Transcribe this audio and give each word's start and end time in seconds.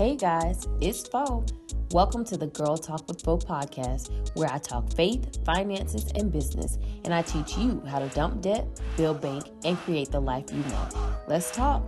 Hey 0.00 0.16
guys, 0.16 0.66
it's 0.80 1.06
Fo. 1.06 1.44
Welcome 1.90 2.24
to 2.24 2.38
the 2.38 2.46
Girl 2.46 2.78
Talk 2.78 3.06
with 3.06 3.20
Fo 3.20 3.36
podcast, 3.36 4.34
where 4.34 4.50
I 4.50 4.56
talk 4.56 4.90
faith, 4.94 5.44
finances, 5.44 6.10
and 6.14 6.32
business, 6.32 6.78
and 7.04 7.12
I 7.12 7.20
teach 7.20 7.58
you 7.58 7.82
how 7.86 7.98
to 7.98 8.08
dump 8.08 8.40
debt, 8.40 8.66
build 8.96 9.20
bank, 9.20 9.50
and 9.62 9.76
create 9.76 10.10
the 10.10 10.18
life 10.18 10.46
you 10.54 10.62
want. 10.72 10.94
Let's 11.28 11.50
talk. 11.50 11.82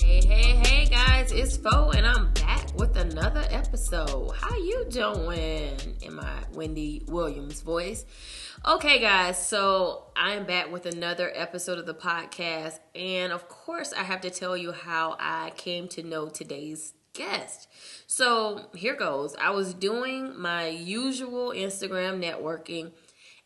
Hey, 0.00 0.24
hey, 0.24 0.56
hey 0.64 0.86
guys, 0.86 1.30
it's 1.30 1.58
Fo, 1.58 1.90
and 1.90 2.06
I'm 2.06 2.32
another 3.18 3.48
episode. 3.50 4.30
How 4.40 4.56
you 4.56 4.86
doing? 4.88 5.76
In 6.02 6.14
my 6.14 6.38
Wendy 6.52 7.02
Williams 7.08 7.62
voice. 7.62 8.04
Okay, 8.64 9.00
guys, 9.00 9.44
so 9.44 10.04
I'm 10.14 10.46
back 10.46 10.70
with 10.70 10.86
another 10.86 11.32
episode 11.34 11.78
of 11.78 11.86
the 11.86 11.94
podcast. 11.94 12.78
And 12.94 13.32
of 13.32 13.48
course, 13.48 13.92
I 13.92 14.04
have 14.04 14.20
to 14.20 14.30
tell 14.30 14.56
you 14.56 14.70
how 14.70 15.16
I 15.18 15.50
came 15.56 15.88
to 15.88 16.02
know 16.04 16.28
today's 16.28 16.92
guest. 17.12 17.66
So 18.06 18.66
here 18.76 18.94
goes. 18.94 19.34
I 19.34 19.50
was 19.50 19.74
doing 19.74 20.38
my 20.40 20.68
usual 20.68 21.48
Instagram 21.50 22.22
networking, 22.22 22.92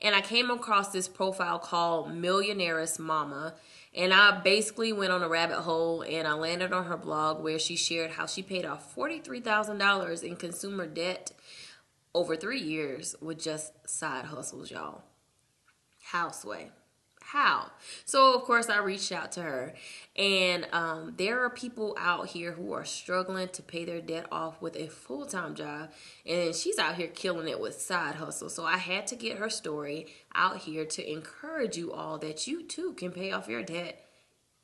and 0.02 0.14
I 0.14 0.20
came 0.20 0.50
across 0.50 0.92
this 0.92 1.08
profile 1.08 1.58
called 1.58 2.10
Millionairess 2.10 2.98
Mama. 2.98 3.54
And 3.94 4.12
I 4.14 4.40
basically 4.40 4.92
went 4.92 5.12
on 5.12 5.22
a 5.22 5.28
rabbit 5.28 5.60
hole 5.60 6.02
and 6.02 6.26
I 6.26 6.32
landed 6.32 6.72
on 6.72 6.86
her 6.86 6.96
blog 6.96 7.42
where 7.42 7.58
she 7.58 7.76
shared 7.76 8.12
how 8.12 8.26
she 8.26 8.42
paid 8.42 8.64
off 8.64 8.94
$43,000 8.94 10.22
in 10.22 10.36
consumer 10.36 10.86
debt 10.86 11.32
over 12.14 12.34
three 12.34 12.60
years 12.60 13.14
with 13.20 13.38
just 13.38 13.72
side 13.88 14.26
hustles, 14.26 14.70
y'all. 14.70 15.02
How, 16.02 16.30
Sway? 16.30 16.70
How? 17.24 17.70
So, 18.04 18.34
of 18.34 18.42
course, 18.42 18.68
I 18.68 18.78
reached 18.78 19.12
out 19.12 19.32
to 19.32 19.42
her, 19.42 19.74
and 20.16 20.66
um, 20.72 21.14
there 21.16 21.42
are 21.44 21.50
people 21.50 21.96
out 21.98 22.28
here 22.28 22.52
who 22.52 22.72
are 22.72 22.84
struggling 22.84 23.48
to 23.48 23.62
pay 23.62 23.84
their 23.84 24.00
debt 24.00 24.26
off 24.30 24.60
with 24.60 24.76
a 24.76 24.88
full 24.88 25.24
time 25.24 25.54
job, 25.54 25.90
and 26.26 26.54
she's 26.54 26.78
out 26.78 26.96
here 26.96 27.08
killing 27.08 27.48
it 27.48 27.60
with 27.60 27.80
side 27.80 28.16
hustle. 28.16 28.50
So, 28.50 28.64
I 28.64 28.76
had 28.76 29.06
to 29.08 29.16
get 29.16 29.38
her 29.38 29.48
story 29.48 30.08
out 30.34 30.58
here 30.58 30.84
to 30.84 31.10
encourage 31.10 31.76
you 31.76 31.92
all 31.92 32.18
that 32.18 32.46
you 32.46 32.62
too 32.62 32.92
can 32.94 33.12
pay 33.12 33.32
off 33.32 33.48
your 33.48 33.62
debt 33.62 34.04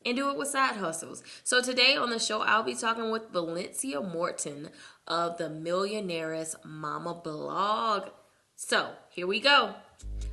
and 0.05 0.17
do 0.17 0.31
it 0.31 0.37
with 0.37 0.49
side 0.49 0.77
hustles. 0.77 1.23
So 1.45 1.61
today 1.61 1.97
on 1.97 2.11
the 2.11 2.19
show, 2.19 2.41
I'll 2.41 2.63
be 2.63 2.75
talking 2.75 3.11
with 3.11 3.31
Valencia 3.31 4.01
Morton 4.01 4.71
of 5.07 5.39
the 5.39 5.49
Millionairess 5.49 6.55
Mama 6.65 7.15
blog. 7.15 8.11
So 8.55 8.91
here 9.11 9.27
we 9.27 9.41
go. 9.41 9.75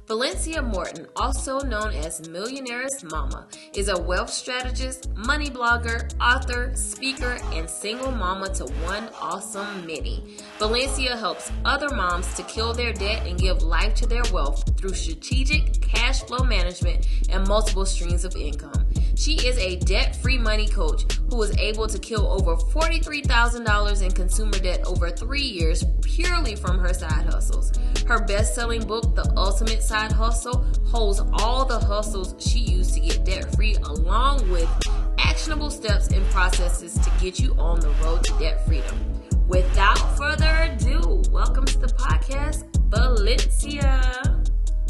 Valencia 0.07 0.61
Morton, 0.61 1.07
also 1.15 1.59
known 1.61 1.91
as 1.91 2.21
Millionairess 2.27 3.03
Mama, 3.09 3.47
is 3.73 3.87
a 3.87 3.99
wealth 3.99 4.29
strategist, 4.29 5.09
money 5.15 5.49
blogger, 5.49 6.13
author, 6.21 6.71
speaker, 6.75 7.39
and 7.53 7.67
single 7.67 8.11
mama 8.11 8.47
to 8.53 8.65
one 8.83 9.09
awesome 9.19 9.83
mini. 9.83 10.37
Valencia 10.59 11.17
helps 11.17 11.51
other 11.65 11.89
moms 11.95 12.31
to 12.35 12.43
kill 12.43 12.71
their 12.71 12.93
debt 12.93 13.25
and 13.25 13.39
give 13.39 13.63
life 13.63 13.95
to 13.95 14.05
their 14.05 14.21
wealth 14.31 14.77
through 14.77 14.93
strategic 14.93 15.81
cash 15.81 16.21
flow 16.21 16.45
management 16.45 17.07
and 17.29 17.47
multiple 17.47 17.85
streams 17.85 18.23
of 18.23 18.35
income. 18.35 18.84
She 19.17 19.35
is 19.47 19.57
a 19.57 19.77
debt 19.77 20.13
free 20.17 20.37
money 20.37 20.67
coach 20.67 21.03
who 21.29 21.37
was 21.37 21.57
able 21.57 21.87
to 21.87 21.97
kill 21.97 22.27
over 22.27 22.57
$43,000 22.57 24.03
in 24.03 24.11
consumer 24.11 24.59
debt 24.59 24.85
over 24.85 25.09
three 25.09 25.41
years 25.41 25.85
purely 26.01 26.55
from 26.55 26.77
her 26.79 26.93
side 26.93 27.25
hustles. 27.25 27.71
Her 28.05 28.25
best 28.25 28.53
selling 28.53 28.85
book, 28.85 29.15
The 29.15 29.31
Ultimate 29.37 29.81
Side 29.81 30.11
Hustle, 30.11 30.65
holds 30.85 31.21
all 31.31 31.63
the 31.63 31.79
hustles 31.79 32.35
she 32.39 32.59
used 32.59 32.93
to 32.95 32.99
get 32.99 33.23
debt 33.23 33.55
free, 33.55 33.75
along 33.75 34.49
with 34.51 34.69
actionable 35.17 35.69
steps 35.69 36.09
and 36.09 36.25
processes 36.25 36.95
to 36.95 37.09
get 37.21 37.39
you 37.39 37.55
on 37.57 37.79
the 37.79 37.91
road 38.03 38.21
to 38.25 38.37
debt 38.37 38.65
freedom. 38.65 38.99
Without 39.47 40.17
further 40.17 40.73
ado, 40.73 41.23
welcome 41.31 41.63
to 41.63 41.79
the 41.79 41.87
podcast, 41.87 42.65
Valencia. 42.89 44.43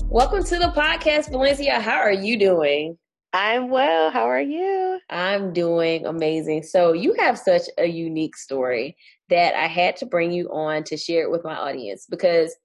Welcome 0.06 0.44
to 0.46 0.58
the 0.58 0.74
podcast, 0.76 1.30
Valencia. 1.30 1.80
How 1.80 1.98
are 1.98 2.12
you 2.12 2.40
doing? 2.40 2.98
I'm 3.36 3.70
well. 3.70 4.12
How 4.12 4.30
are 4.30 4.40
you? 4.42 4.98
I'm 5.10 5.52
doing 5.52 6.06
amazing. 6.06 6.64
So, 6.64 6.94
you 6.94 7.14
have 7.20 7.38
such 7.38 7.64
a 7.78 7.86
unique 7.86 8.38
story 8.38 8.96
that 9.28 9.54
I 9.56 9.68
had 9.68 9.98
to 9.98 10.06
bring 10.06 10.32
you 10.32 10.48
on 10.54 10.86
to 10.86 10.96
share 10.96 11.24
it 11.24 11.32
with 11.32 11.44
my 11.44 11.54
audience 11.54 12.08
because 12.10 12.56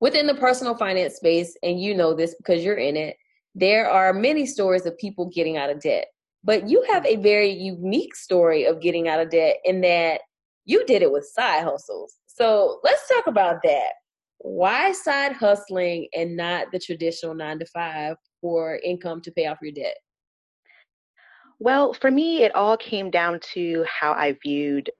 within 0.00 0.26
the 0.26 0.34
personal 0.34 0.74
finance 0.74 1.16
space, 1.16 1.54
and 1.62 1.78
you 1.82 1.94
know 1.94 2.14
this 2.14 2.34
because 2.34 2.64
you're 2.64 2.78
in 2.78 2.96
it, 2.96 3.18
there 3.54 3.90
are 3.90 4.14
many 4.14 4.46
stories 4.46 4.86
of 4.86 4.96
people 4.96 5.26
getting 5.28 5.58
out 5.58 5.68
of 5.68 5.82
debt. 5.82 6.06
But 6.42 6.66
you 6.66 6.82
have 6.90 7.04
a 7.04 7.16
very 7.16 7.50
unique 7.50 8.16
story 8.16 8.64
of 8.64 8.80
getting 8.80 9.08
out 9.08 9.20
of 9.20 9.28
debt 9.28 9.58
in 9.66 9.82
that 9.82 10.22
you 10.64 10.82
did 10.86 11.02
it 11.02 11.12
with 11.12 11.30
side 11.30 11.62
hustles. 11.62 12.14
So, 12.26 12.80
let's 12.82 13.06
talk 13.06 13.26
about 13.26 13.58
that. 13.64 13.90
Why 14.38 14.92
side 14.92 15.32
hustling 15.32 16.08
and 16.14 16.38
not 16.38 16.68
the 16.72 16.78
traditional 16.78 17.34
nine 17.34 17.58
to 17.58 17.66
five 17.66 18.16
for 18.40 18.80
income 18.82 19.20
to 19.20 19.30
pay 19.30 19.44
off 19.46 19.58
your 19.60 19.72
debt? 19.72 19.96
Well, 21.58 21.94
for 21.94 22.10
me, 22.10 22.42
it 22.44 22.54
all 22.54 22.76
came 22.76 23.10
down 23.10 23.40
to 23.54 23.84
how 23.88 24.12
I 24.12 24.32
viewed 24.42 24.90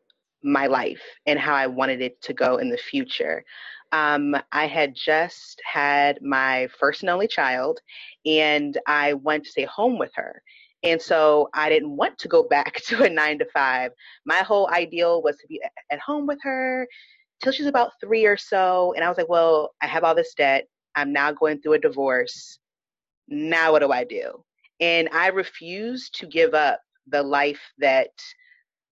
my 0.42 0.66
life 0.66 1.02
and 1.26 1.38
how 1.38 1.54
I 1.54 1.66
wanted 1.66 2.00
it 2.00 2.20
to 2.22 2.34
go 2.34 2.58
in 2.58 2.70
the 2.70 2.78
future. 2.78 3.44
Um, 3.92 4.36
I 4.52 4.66
had 4.66 4.94
just 4.94 5.60
had 5.64 6.20
my 6.22 6.68
first 6.78 7.02
and 7.02 7.10
only 7.10 7.28
child, 7.28 7.80
and 8.26 8.78
I 8.86 9.14
went 9.14 9.44
to 9.44 9.50
stay 9.50 9.64
home 9.64 9.98
with 9.98 10.12
her. 10.16 10.42
And 10.82 11.00
so 11.00 11.48
I 11.54 11.68
didn't 11.68 11.96
want 11.96 12.18
to 12.20 12.28
go 12.28 12.42
back 12.48 12.76
to 12.86 13.04
a 13.04 13.10
nine 13.10 13.38
to 13.40 13.46
five. 13.46 13.92
My 14.24 14.38
whole 14.38 14.68
ideal 14.70 15.22
was 15.22 15.36
to 15.38 15.48
be 15.48 15.60
at 15.90 16.00
home 16.00 16.26
with 16.26 16.38
her 16.42 16.88
till 17.42 17.52
she's 17.52 17.66
about 17.66 17.92
three 18.00 18.26
or 18.26 18.38
so. 18.38 18.94
And 18.94 19.04
I 19.04 19.08
was 19.10 19.18
like, 19.18 19.30
well, 19.30 19.74
I 19.82 19.88
have 19.88 20.04
all 20.04 20.14
this 20.16 20.34
debt. 20.34 20.68
I'm 20.96 21.12
now 21.12 21.32
going 21.32 21.60
through 21.62 21.74
a 21.74 21.80
divorce. 21.80 22.58
Now 23.28 23.72
what 23.72 23.80
do 23.80 23.92
I 23.92 24.04
do? 24.04 24.45
And 24.80 25.08
I 25.12 25.28
refused 25.28 26.18
to 26.18 26.26
give 26.26 26.54
up 26.54 26.80
the 27.06 27.22
life 27.22 27.60
that 27.78 28.10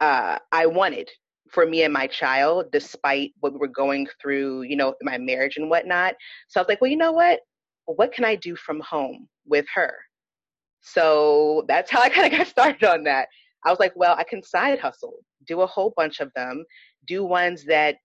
uh, 0.01 0.39
I 0.53 0.67
wanted 0.67 1.11
for 1.51 1.67
me 1.67 1.83
and 1.83 1.93
my 1.93 2.07
child, 2.07 2.67
despite 2.73 3.33
what 3.41 3.53
we 3.53 3.59
were 3.59 3.69
going 3.69 4.09
through, 4.21 4.63
you 4.63 4.77
know, 4.77 4.95
my 5.03 5.19
marriage 5.19 5.57
and 5.57 5.71
whatnot. 5.71 6.15
So 6.49 6.59
I 6.59 6.63
was 6.63 6.69
like, 6.69 6.81
well, 6.81 6.91
you 6.91 6.97
know 6.97 7.13
what? 7.13 7.41
What 7.87 8.13
can 8.13 8.25
I 8.25 8.35
do 8.35 8.57
from 8.57 8.81
home 8.81 9.29
with 9.47 9.67
her? 9.75 9.95
So 10.81 11.65
that's 11.69 11.91
how 11.93 12.03
I 12.03 12.09
kind 12.09 12.33
of 12.33 12.39
got 12.39 12.47
started 12.49 12.85
on 12.85 13.05
that. 13.05 13.29
I 13.65 13.71
was 13.71 13.81
like, 13.81 13.93
well, 13.95 14.15
I 14.17 14.25
can 14.25 14.43
side 14.43 14.79
hustle, 14.79 15.19
do 15.47 15.63
a 15.63 15.67
whole 15.67 15.93
bunch 15.97 16.21
of 16.21 16.31
them, 16.35 16.65
do 17.07 17.25
ones 17.25 17.65
that 17.65 17.97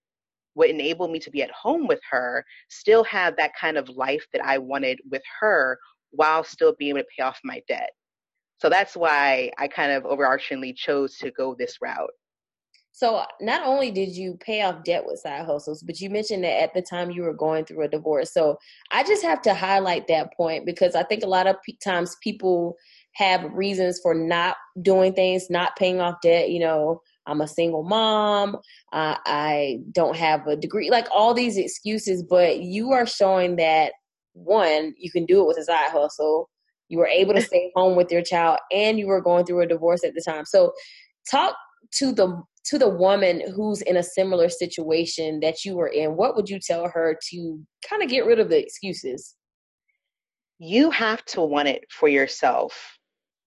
would 0.56 0.70
enable 0.70 1.08
me 1.08 1.20
to 1.20 1.32
be 1.32 1.42
at 1.42 1.52
home 1.52 1.88
with 1.88 2.00
her, 2.10 2.46
still 2.70 3.04
have 3.04 3.36
that 3.38 3.52
kind 3.60 3.78
of 3.78 3.90
life 3.90 4.26
that 4.34 4.44
I 4.44 4.58
wanted 4.58 5.00
with 5.10 5.22
her 5.40 5.78
while 6.12 6.44
still 6.44 6.75
being 6.78 6.92
able 6.92 7.02
to 7.02 7.08
pay 7.18 7.24
off 7.24 7.40
my 7.44 7.62
debt. 7.68 7.92
So 8.58 8.70
that's 8.70 8.96
why 8.96 9.52
I 9.58 9.68
kind 9.68 9.92
of 9.92 10.03
overarchingly 10.03 10.75
chose 10.75 11.18
to 11.18 11.31
go 11.31 11.56
this 11.58 11.78
route. 11.81 12.09
So 12.92 13.24
not 13.40 13.66
only 13.66 13.92
did 13.92 14.09
you 14.09 14.38
pay 14.42 14.62
off 14.62 14.84
debt 14.84 15.06
with 15.06 15.19
side 15.19 15.46
hustles, 15.46 15.81
but 15.81 16.02
you 16.02 16.09
mentioned 16.09 16.44
that 16.44 16.62
at 16.62 16.74
the 16.74 16.81
time 16.81 17.09
you 17.09 17.22
were 17.22 17.34
going 17.34 17.64
through 17.64 17.86
a 17.86 17.88
divorce. 17.88 18.34
So 18.34 18.58
I 18.92 19.03
just 19.03 19.24
have 19.24 19.42
to 19.44 19.53
highlight 19.53 20.08
that 20.08 20.34
point 20.36 20.66
because 20.66 20.96
I 20.96 21.03
think 21.03 21.24
a 21.24 21.28
lot 21.28 21.48
of 21.48 21.56
times 21.81 22.18
people 22.22 22.75
have 23.14 23.53
reasons 23.53 24.02
for 24.03 24.14
not 24.14 24.58
doing 24.81 25.14
things, 25.14 25.50
not 25.50 25.78
paying 25.78 26.02
off 26.02 26.16
debt. 26.22 26.50
You 26.50 26.59
know, 26.59 27.02
I'm 27.25 27.40
a 27.40 27.48
single 27.48 27.84
mom. 27.84 28.58
Uh, 28.92 29.16
I 29.25 29.80
don't 29.94 30.18
have 30.18 30.48
a 30.48 30.58
degree, 30.58 30.90
like 30.90 31.08
all 31.09 31.34
these 31.34 31.58
excuses. 31.58 32.24
But 32.24 32.59
you 32.59 32.92
are 32.92 33.06
showing 33.06 33.56
that 33.58 33.94
one, 34.44 34.94
you 34.98 35.12
can 35.12 35.26
do 35.26 35.42
it 35.42 35.48
with 35.48 35.58
a 35.58 35.64
side 35.64 35.92
hustle. 35.92 36.50
You 36.88 36.98
were 36.98 37.08
able 37.08 37.34
to 37.34 37.42
stay 37.50 37.72
home 37.76 37.96
with 37.96 38.12
your 38.12 38.22
child, 38.22 38.60
and 38.72 39.00
you 39.00 39.08
were 39.08 39.22
going 39.22 39.46
through 39.46 39.62
a 39.62 39.68
divorce 39.68 40.04
at 40.04 40.13
the 40.13 40.24
time. 40.25 40.46
So, 40.46 40.74
talk 41.30 41.56
to 41.96 42.12
the 42.12 42.42
to 42.66 42.78
the 42.78 42.90
woman 42.90 43.42
who's 43.56 43.81
in 43.81 43.98
a 43.98 44.04
similar 44.04 44.50
situation 44.50 45.40
that 45.40 45.66
you 45.66 45.75
were 45.75 45.88
in. 45.88 46.16
What 46.16 46.36
would 46.36 46.50
you 46.50 46.60
tell 46.60 46.88
her 46.88 47.18
to 47.30 47.60
kind 47.88 48.04
of 48.04 48.10
get 48.10 48.25
rid 48.25 48.40
of 48.40 48.50
the 48.50 48.62
excuses? 48.62 49.36
You 50.60 50.92
have 50.92 51.24
to 51.25 51.42
want 51.42 51.69
it 51.69 51.86
for 51.90 52.10
yourself 52.10 52.98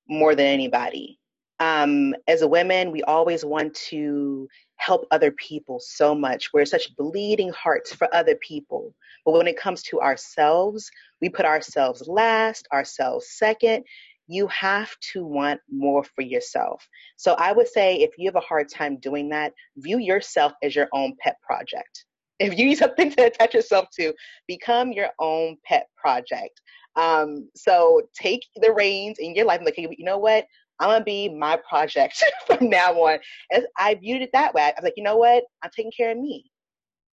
more 0.09 0.35
than 0.35 0.47
anybody. 0.47 1.19
Um, 1.61 2.15
as 2.27 2.43
a 2.43 2.49
woman, 2.49 2.91
we 2.91 3.03
always 3.05 3.45
want 3.45 3.75
to 3.91 4.49
help 4.85 5.07
other 5.13 5.31
people 5.31 5.79
so 5.81 6.15
much. 6.15 6.53
We're 6.53 6.65
such 6.65 6.95
bleeding 6.97 7.51
hearts 7.51 7.95
for 7.95 8.13
other 8.13 8.35
people. 8.37 8.93
But 9.25 9.33
when 9.33 9.47
it 9.47 9.57
comes 9.57 9.83
to 9.85 10.01
ourselves, 10.01 10.91
we 11.21 11.29
put 11.29 11.47
ourselves 11.47 12.03
last, 12.09 12.67
ourselves 12.73 13.31
second. 13.31 13.85
You 14.27 14.49
have 14.49 14.91
to 15.13 15.25
want 15.25 15.61
more 15.71 16.03
for 16.03 16.23
yourself. 16.23 16.87
So 17.17 17.35
I 17.35 17.53
would 17.53 17.69
say 17.69 17.97
if 17.97 18.11
you 18.19 18.27
have 18.27 18.37
a 18.37 18.41
hard 18.41 18.69
time 18.69 18.97
doing 18.97 19.29
that, 19.29 19.53
view 19.77 19.99
yourself 19.99 20.53
as 20.63 20.75
your 20.75 20.89
own 20.93 21.15
pet 21.23 21.37
project. 21.43 22.05
If 22.41 22.59
you 22.59 22.65
need 22.65 22.79
something 22.79 23.13
to 23.13 23.27
attach 23.27 23.55
yourself 23.55 23.87
to, 24.01 24.13
become 24.49 24.91
your 24.91 25.11
own 25.21 25.59
pet 25.65 25.87
project. 25.97 26.61
Um, 26.97 27.49
so 27.55 28.03
take 28.21 28.43
the 28.57 28.73
reins 28.73 29.19
in 29.21 29.37
your 29.37 29.47
life 29.47 29.59
and 29.59 29.67
like, 29.67 29.79
you 29.79 30.05
know 30.05 30.19
what? 30.19 30.47
I'm 30.83 30.91
gonna 30.91 31.05
be 31.05 31.29
my 31.29 31.59
project 31.69 32.23
from 32.47 32.69
now 32.69 32.93
on. 32.93 33.19
And 33.53 33.67
I 33.79 33.95
viewed 33.95 34.23
it 34.23 34.31
that 34.33 34.53
way. 34.53 34.63
I 34.63 34.73
was 34.77 34.85
like, 34.85 34.95
you 34.97 35.05
know 35.05 35.17
what? 35.17 35.45
I'm 35.63 35.71
taking 35.75 35.93
care 35.97 36.11
of 36.11 36.19
me. 36.19 36.51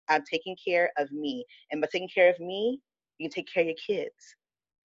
I'm 0.08 0.24
taking 0.32 0.56
care 0.66 0.92
of 0.98 1.12
me. 1.12 1.46
And 1.72 1.82
by 1.82 1.88
taking 1.92 2.10
care 2.14 2.30
of 2.30 2.40
me, 2.40 2.80
you 3.18 3.30
take 3.30 3.48
care 3.52 3.64
of 3.64 3.68
your 3.68 3.76
kids 3.76 4.36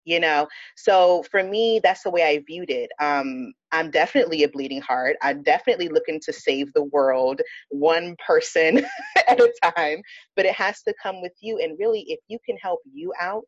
you 0.05 0.19
know 0.19 0.49
so 0.77 1.23
for 1.31 1.43
me 1.43 1.81
that's 1.83 2.03
the 2.03 2.11
way 2.11 2.23
i 2.23 2.43
viewed 2.47 2.71
it 2.71 2.91
um, 3.01 3.53
i'm 3.73 3.91
definitely 3.91 4.43
a 4.43 4.49
bleeding 4.49 4.81
heart 4.81 5.17
i'm 5.23 5.43
definitely 5.43 5.89
looking 5.89 6.19
to 6.21 6.33
save 6.33 6.73
the 6.73 6.85
world 6.85 7.41
one 7.71 8.17
person 8.27 8.85
at 9.29 9.41
a 9.41 9.53
time 9.77 10.01
but 10.37 10.47
it 10.47 10.55
has 10.55 10.83
to 10.83 10.95
come 11.03 11.21
with 11.21 11.33
you 11.41 11.59
and 11.59 11.79
really 11.79 12.05
if 12.09 12.19
you 12.29 12.39
can 12.47 12.57
help 12.57 12.81
you 12.93 13.13
out 13.21 13.45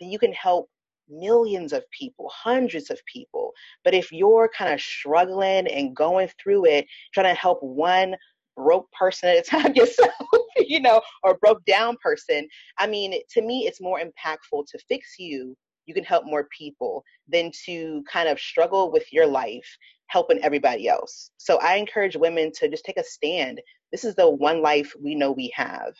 then 0.00 0.10
you 0.10 0.18
can 0.18 0.32
help 0.32 0.68
millions 1.08 1.72
of 1.72 1.82
people 1.90 2.30
hundreds 2.32 2.90
of 2.90 2.98
people 3.12 3.52
but 3.84 3.94
if 3.94 4.10
you're 4.10 4.50
kind 4.56 4.72
of 4.72 4.80
struggling 4.80 5.66
and 5.68 5.94
going 5.94 6.28
through 6.42 6.64
it 6.64 6.86
trying 7.12 7.32
to 7.32 7.40
help 7.40 7.58
one 7.62 8.14
broke 8.56 8.90
person 8.92 9.30
at 9.30 9.38
a 9.38 9.42
time 9.42 9.72
yourself, 9.74 10.12
you 10.58 10.80
know, 10.80 11.00
or 11.22 11.38
broke 11.38 11.64
down 11.64 11.96
person. 12.02 12.48
I 12.78 12.86
mean, 12.86 13.14
to 13.30 13.42
me, 13.42 13.66
it's 13.66 13.80
more 13.80 14.00
impactful 14.00 14.66
to 14.68 14.78
fix 14.88 15.14
you. 15.18 15.56
You 15.86 15.94
can 15.94 16.04
help 16.04 16.24
more 16.24 16.48
people 16.56 17.04
than 17.28 17.50
to 17.66 18.02
kind 18.10 18.28
of 18.28 18.40
struggle 18.40 18.90
with 18.90 19.04
your 19.12 19.26
life 19.26 19.66
helping 20.06 20.42
everybody 20.42 20.88
else. 20.88 21.30
So 21.36 21.58
I 21.58 21.76
encourage 21.76 22.16
women 22.16 22.52
to 22.60 22.68
just 22.68 22.84
take 22.84 22.98
a 22.98 23.04
stand. 23.04 23.60
This 23.92 24.04
is 24.04 24.14
the 24.14 24.28
one 24.28 24.62
life 24.62 24.92
we 25.02 25.14
know 25.14 25.32
we 25.32 25.52
have. 25.54 25.92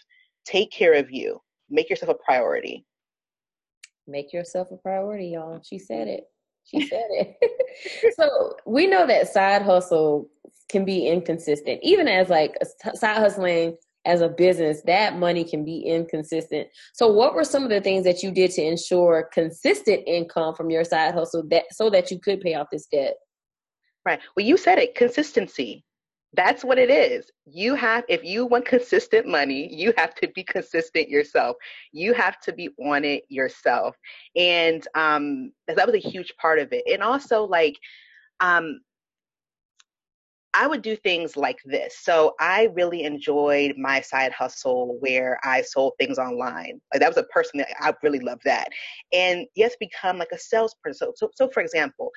Take 0.47 0.71
care 0.71 0.95
of 0.95 1.11
you. 1.11 1.41
Make 1.71 1.91
yourself 1.91 2.11
a 2.11 2.25
priority. 2.25 2.85
Make 4.07 4.33
yourself 4.33 4.69
a 4.71 4.77
priority, 4.77 5.29
y'all. 5.29 5.61
She 5.63 5.79
said 5.79 6.09
it. 6.09 6.25
She 6.65 6.81
said 6.89 7.07
it. 7.11 8.15
so 8.17 8.57
we 8.67 8.87
know 8.87 9.07
that 9.07 9.29
side 9.29 9.63
hustle 9.63 10.29
can 10.69 10.85
be 10.85 11.09
inconsistent, 11.09 11.81
even 11.83 12.09
as 12.09 12.29
like 12.29 12.57
side 12.95 13.19
hustling 13.19 13.77
as 14.07 14.21
a 14.21 14.29
business, 14.29 14.83
that 14.83 15.19
money 15.19 15.45
can 15.45 15.65
be 15.65 15.81
inconsistent. 15.81 16.69
So 16.93 17.09
what 17.09 17.35
were 17.35 17.45
some 17.45 17.63
of 17.65 17.71
the 17.71 17.81
things 17.81 18.05
that 18.05 18.23
you 18.23 18.31
did 18.31 18.51
to 18.53 18.63
ensure 18.63 19.31
consistent 19.33 20.03
income 20.07 20.55
from 20.55 20.71
your 20.71 20.85
side 20.85 21.15
hustle 21.15 21.43
that 21.49 21.65
so 21.73 21.89
that 21.91 22.11
you 22.11 22.19
could 22.19 22.41
pay 22.41 22.55
off 22.55 22.69
this 22.71 22.87
debt? 22.87 23.15
Right. 24.05 24.21
Well, 24.37 24.45
you 24.45 24.57
said 24.57 24.79
it, 24.79 24.95
consistency. 24.95 25.85
That's 26.37 26.65
what 26.65 26.79
it 26.79 26.91
is. 26.91 27.31
You 27.47 27.75
have, 27.77 28.05
if 28.09 28.25
you 28.25 28.47
want 28.47 28.65
consistent 28.67 29.27
money, 29.27 29.73
you 29.73 29.93
have 29.97 30.15
to 30.17 30.29
be 30.35 30.43
consistent 30.43 31.09
yourself. 31.09 31.57
You 31.93 32.13
have 32.15 32.41
to 32.41 32.53
be 32.53 32.71
on 32.85 33.05
it 33.05 33.25
yourself. 33.29 33.97
And 34.35 34.87
um, 34.95 35.53
that 35.69 35.87
was 35.87 35.95
a 35.95 36.09
huge 36.09 36.35
part 36.41 36.59
of 36.59 36.73
it. 36.73 36.83
And 36.93 37.03
also, 37.03 37.45
like, 37.45 37.77
um, 38.41 38.81
I 40.57 40.69
would 40.69 40.83
do 40.83 40.97
things 40.97 41.37
like 41.37 41.59
this. 41.65 41.99
So 41.99 42.35
I 42.41 42.69
really 42.75 43.03
enjoyed 43.03 43.75
my 43.77 44.01
side 44.01 44.33
hustle 44.33 44.97
where 45.01 45.39
I 45.43 45.63
sold 45.63 45.95
things 45.99 46.19
online. 46.19 46.81
Like 46.93 47.01
that 47.01 47.09
was 47.09 47.17
a 47.17 47.25
person 47.25 47.59
that 47.59 47.69
I 47.81 47.93
really 48.05 48.21
loved 48.21 48.43
that. 48.45 48.69
And 49.13 49.47
yes, 49.57 49.75
become 49.79 50.19
like 50.19 50.31
a 50.33 50.39
salesperson. 50.39 50.95
So, 50.95 51.13
so, 51.17 51.31
so 51.35 51.51
for 51.51 51.61
example, 51.61 52.11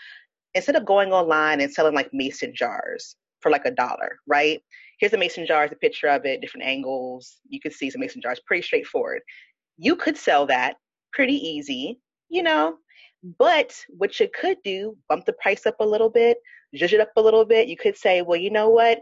instead 0.54 0.76
of 0.76 0.86
going 0.86 1.12
online 1.12 1.62
and 1.62 1.72
selling 1.72 1.96
like 1.96 2.10
mason 2.14 2.54
jars 2.56 3.16
for 3.42 3.52
like 3.52 3.66
a 3.66 3.72
dollar, 3.72 4.20
right? 4.28 4.62
Here's 5.00 5.14
a 5.14 5.18
mason 5.18 5.46
jar, 5.46 5.66
is 5.66 5.72
a 5.72 5.76
picture 5.76 6.08
of 6.08 6.26
it, 6.26 6.42
different 6.42 6.66
angles. 6.66 7.38
You 7.48 7.60
can 7.60 7.72
see 7.72 7.90
some 7.90 8.02
mason 8.02 8.22
jars, 8.22 8.42
pretty 8.46 8.64
straightforward. 8.64 9.22
You 9.78 9.96
could 9.96 10.18
sell 10.18 10.46
that 10.48 10.78
pretty 11.14 11.36
easy, 11.36 12.00
you 12.30 12.44
know, 12.44 12.78
but 13.38 13.76
what 13.90 14.20
you 14.20 14.30
could 14.34 14.58
do, 14.64 14.98
bump 15.10 15.26
the 15.26 15.34
price 15.34 15.66
up 15.66 15.76
a 15.80 15.86
little 15.86 16.10
bit, 16.10 16.38
zhuzh 16.76 16.94
it 16.94 17.00
up 17.00 17.12
a 17.16 17.22
little 17.22 17.46
bit. 17.46 17.68
You 17.68 17.78
could 17.78 17.98
say, 17.98 18.22
well, 18.22 18.40
you 18.40 18.50
know 18.50 18.70
what? 18.70 19.02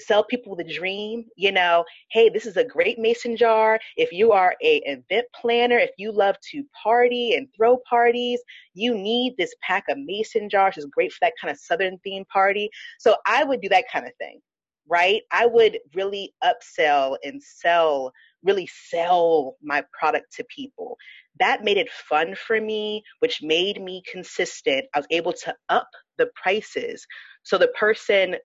Sell 0.00 0.24
people 0.24 0.56
the 0.56 0.64
dream 0.64 1.24
you 1.36 1.52
know 1.52 1.84
hey 2.10 2.28
this 2.28 2.46
is 2.46 2.56
a 2.56 2.64
great 2.64 2.98
mason 2.98 3.36
jar. 3.36 3.78
If 3.96 4.12
you 4.12 4.32
are 4.32 4.54
a 4.62 4.76
event 4.86 5.26
planner 5.40 5.78
if 5.78 5.90
you 5.98 6.12
love 6.12 6.36
to 6.52 6.64
party 6.82 7.34
and 7.34 7.48
throw 7.56 7.78
parties 7.88 8.40
you 8.74 8.94
need 8.94 9.34
this 9.36 9.54
pack 9.62 9.84
of 9.88 9.98
mason 9.98 10.48
jars. 10.48 10.76
Is 10.76 10.86
great 10.86 11.12
for 11.12 11.18
that 11.22 11.34
kind 11.40 11.50
of 11.50 11.58
southern 11.58 11.98
theme 11.98 12.24
party. 12.32 12.70
So 12.98 13.16
i 13.26 13.44
would 13.44 13.60
do 13.60 13.68
that 13.70 13.84
kind 13.92 14.06
of 14.06 14.12
thing 14.18 14.40
right? 14.88 15.22
I 15.32 15.46
would 15.46 15.78
really 15.94 16.34
upsell 16.44 17.16
and 17.24 17.42
sell 17.42 18.12
really 18.42 18.68
sell 18.90 19.56
my 19.60 19.82
product 19.98 20.32
to 20.36 20.44
people. 20.54 20.96
That 21.40 21.64
made 21.64 21.78
it 21.78 21.90
fun 21.90 22.36
for 22.36 22.60
me 22.60 23.02
which 23.18 23.42
made 23.42 23.82
me 23.82 24.02
consistent. 24.10 24.84
I 24.94 24.98
was 24.98 25.06
able 25.10 25.32
to 25.32 25.54
up 25.68 25.88
the 26.18 26.30
prices. 26.40 27.06
So 27.42 27.58
the 27.58 27.68
person 27.68 28.36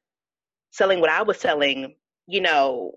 selling 0.71 0.99
what 0.99 1.09
I 1.09 1.21
was 1.21 1.39
selling, 1.39 1.95
you 2.27 2.41
know, 2.41 2.93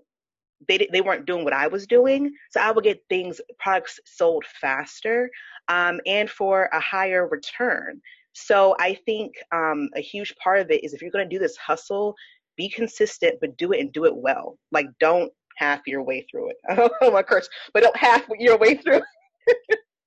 they 0.67 0.87
they 0.91 1.01
weren't 1.01 1.25
doing 1.25 1.43
what 1.43 1.53
I 1.53 1.67
was 1.67 1.85
doing. 1.85 2.33
So 2.51 2.59
I 2.59 2.71
would 2.71 2.83
get 2.83 3.03
things 3.09 3.39
products 3.59 3.99
sold 4.05 4.45
faster 4.61 5.29
um, 5.67 5.99
and 6.05 6.29
for 6.29 6.69
a 6.73 6.79
higher 6.79 7.27
return. 7.27 8.01
So 8.33 8.75
I 8.79 8.97
think 9.05 9.33
um, 9.53 9.89
a 9.95 10.01
huge 10.01 10.35
part 10.35 10.59
of 10.59 10.69
it 10.71 10.83
is 10.83 10.93
if 10.93 11.01
you're 11.01 11.11
going 11.11 11.27
to 11.27 11.35
do 11.35 11.39
this 11.39 11.55
hustle, 11.57 12.15
be 12.57 12.69
consistent, 12.69 13.35
but 13.39 13.57
do 13.57 13.71
it 13.71 13.79
and 13.79 13.91
do 13.93 14.05
it 14.05 14.15
well. 14.15 14.57
Like 14.71 14.87
don't 14.99 15.31
half 15.57 15.81
your 15.87 16.03
way 16.03 16.25
through 16.29 16.49
it. 16.49 16.57
oh 17.01 17.11
my 17.11 17.23
curse, 17.23 17.49
but 17.73 17.83
don't 17.83 17.97
half 17.97 18.25
your 18.37 18.57
way 18.57 18.75
through. 18.75 19.01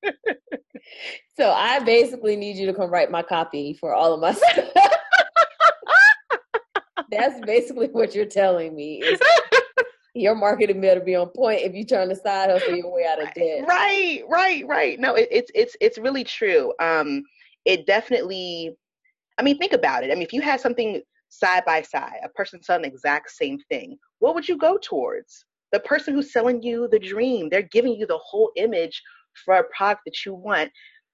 so 1.39 1.51
I 1.51 1.81
basically 1.81 2.37
need 2.37 2.57
you 2.57 2.67
to 2.67 2.75
come 2.75 2.91
write 2.91 3.11
my 3.11 3.23
copy 3.23 3.75
for 3.75 3.95
all 3.95 4.15
of 4.15 4.21
my 4.21 4.37
That's 7.11 7.41
basically 7.41 7.89
what 7.89 8.15
you're 8.15 8.27
telling 8.27 8.75
me. 8.75 9.03
Is 9.03 9.21
your 10.15 10.35
marketing 10.35 10.81
better 10.81 11.01
be 11.01 11.15
on 11.15 11.29
point 11.29 11.63
if 11.63 11.75
you're 11.75 11.85
trying 11.85 12.09
to 12.09 12.17
side 12.17 12.51
hustle 12.51 12.77
your 12.77 12.93
way 12.93 13.07
out 13.07 13.23
of 13.23 13.33
debt. 13.35 13.65
Right, 13.67 14.23
right, 14.29 14.67
right. 14.67 14.99
No, 14.99 15.15
it, 15.15 15.29
it's 15.31 15.51
it's 15.55 15.77
it's 15.81 15.99
really 15.99 16.25
true. 16.25 16.73
Um, 16.81 17.23
it 17.65 17.87
definitely. 17.87 18.77
I 19.39 19.43
mean, 19.43 19.59
think 19.59 19.73
about 19.73 20.03
it. 20.03 20.11
I 20.11 20.15
mean, 20.15 20.25
if 20.25 20.33
you 20.33 20.41
had 20.41 20.61
something 20.61 21.01
side 21.29 21.65
by 21.65 21.83
side, 21.83 22.19
a 22.25 22.29
person 22.31 22.63
selling 22.63 22.83
the 22.83 22.89
exact 22.89 23.31
same 23.31 23.59
thing, 23.71 23.97
what 24.19 24.35
would 24.35 24.49
you 24.49 24.57
go 24.59 24.79
towards? 24.83 25.45
The 25.71 25.81
person 25.81 26.15
who's 26.15 26.33
selling 26.33 26.63
you 26.63 26.89
the 26.89 26.99
dream, 26.99 27.49
they're 27.49 27.63
giving 27.63 27.93
you 27.95 28.07
the 28.07 28.19
whole 28.19 28.51
image 28.57 29.01
for 29.45 29.55
a 29.55 29.65
product 29.77 30.03
that 30.07 30.25
you 30.25 30.35
want 30.35 30.71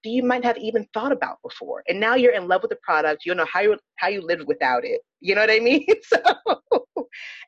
you 0.09 0.23
might 0.23 0.43
have 0.43 0.57
even 0.57 0.87
thought 0.93 1.11
about 1.11 1.37
before. 1.43 1.83
And 1.87 1.99
now 1.99 2.15
you're 2.15 2.33
in 2.33 2.47
love 2.47 2.61
with 2.61 2.69
the 2.69 2.77
product. 2.83 3.25
You 3.25 3.31
don't 3.31 3.37
know 3.37 3.49
how 3.51 3.61
you 3.61 3.77
how 3.97 4.07
you 4.07 4.21
live 4.21 4.41
without 4.47 4.85
it. 4.85 5.01
You 5.19 5.35
know 5.35 5.41
what 5.41 5.51
I 5.51 5.59
mean? 5.59 5.85
so, 6.03 6.17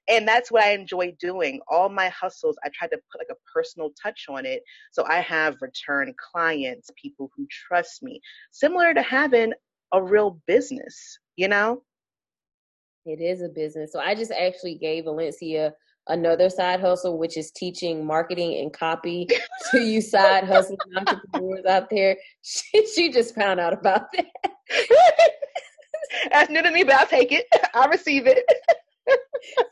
and 0.08 0.28
that's 0.28 0.52
what 0.52 0.64
I 0.64 0.72
enjoy 0.72 1.14
doing. 1.20 1.62
All 1.70 1.90
my 1.90 2.10
hustles, 2.10 2.58
I 2.64 2.70
try 2.74 2.88
to 2.88 2.98
put 3.12 3.20
like 3.20 3.28
a 3.32 3.52
personal 3.54 3.92
touch 4.02 4.26
on 4.30 4.46
it. 4.46 4.64
So 4.92 5.06
I 5.06 5.22
have 5.22 5.58
return 5.62 6.14
clients, 6.32 6.90
people 7.02 7.32
who 7.36 7.48
trust 7.50 8.04
me, 8.04 8.22
similar 8.52 8.94
to 8.94 9.02
having 9.02 9.54
a 9.92 10.02
real 10.02 10.42
business. 10.48 11.20
You 11.36 11.48
know. 11.48 11.84
It 13.06 13.22
is 13.22 13.42
a 13.42 13.48
business. 13.48 13.94
So 13.94 14.00
I 14.00 14.16
just 14.16 14.32
actually 14.34 14.76
gave 14.76 15.06
Valencia 15.06 15.74
another 16.10 16.50
side 16.50 16.80
hustle, 16.80 17.18
which 17.18 17.38
is 17.38 17.52
teaching 17.52 18.06
marketing 18.06 18.60
and 18.60 18.74
copy 18.74 19.28
to 19.72 19.82
you 19.82 20.02
side 20.02 20.44
hustling 20.44 20.78
entrepreneurs 20.96 21.66
out 21.66 21.90
there. 21.90 22.18
She, 22.50 22.88
she 22.88 23.12
just 23.12 23.36
found 23.36 23.60
out 23.60 23.74
about 23.74 24.04
that. 24.14 24.26
That's 26.32 26.50
new 26.50 26.62
to 26.62 26.72
me, 26.72 26.86
but 26.86 26.94
I'll 26.94 27.08
take 27.08 27.34
it. 27.34 27.46
I'll 27.74 27.90
receive 27.90 28.26
it. 28.26 28.46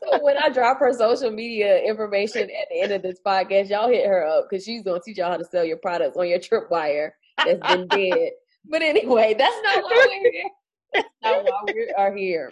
so 0.02 0.22
when 0.22 0.36
I 0.36 0.50
drop 0.50 0.78
her 0.80 0.92
social 0.92 1.30
media 1.30 1.82
information 1.82 2.42
at 2.42 2.68
the 2.70 2.82
end 2.82 2.92
of 2.92 3.00
this 3.00 3.18
podcast, 3.26 3.70
y'all 3.70 3.88
hit 3.88 4.06
her 4.06 4.26
up 4.26 4.48
because 4.50 4.62
she's 4.62 4.82
gonna 4.82 5.00
teach 5.02 5.16
y'all 5.16 5.30
how 5.30 5.38
to 5.38 5.44
sell 5.46 5.64
your 5.64 5.78
products 5.78 6.18
on 6.18 6.28
your 6.28 6.38
tripwire 6.38 7.12
that's 7.38 7.66
been 7.66 7.88
dead. 7.88 8.32
But 8.68 8.82
anyway, 8.82 9.34
that's 9.38 9.56
not 9.62 9.84
why 9.84 10.06
we're 10.06 10.32
here. 10.32 10.50
That's 10.94 11.08
not 11.22 11.44
why 11.44 11.62
we 11.66 11.92
are 11.96 12.14
here. 12.14 12.50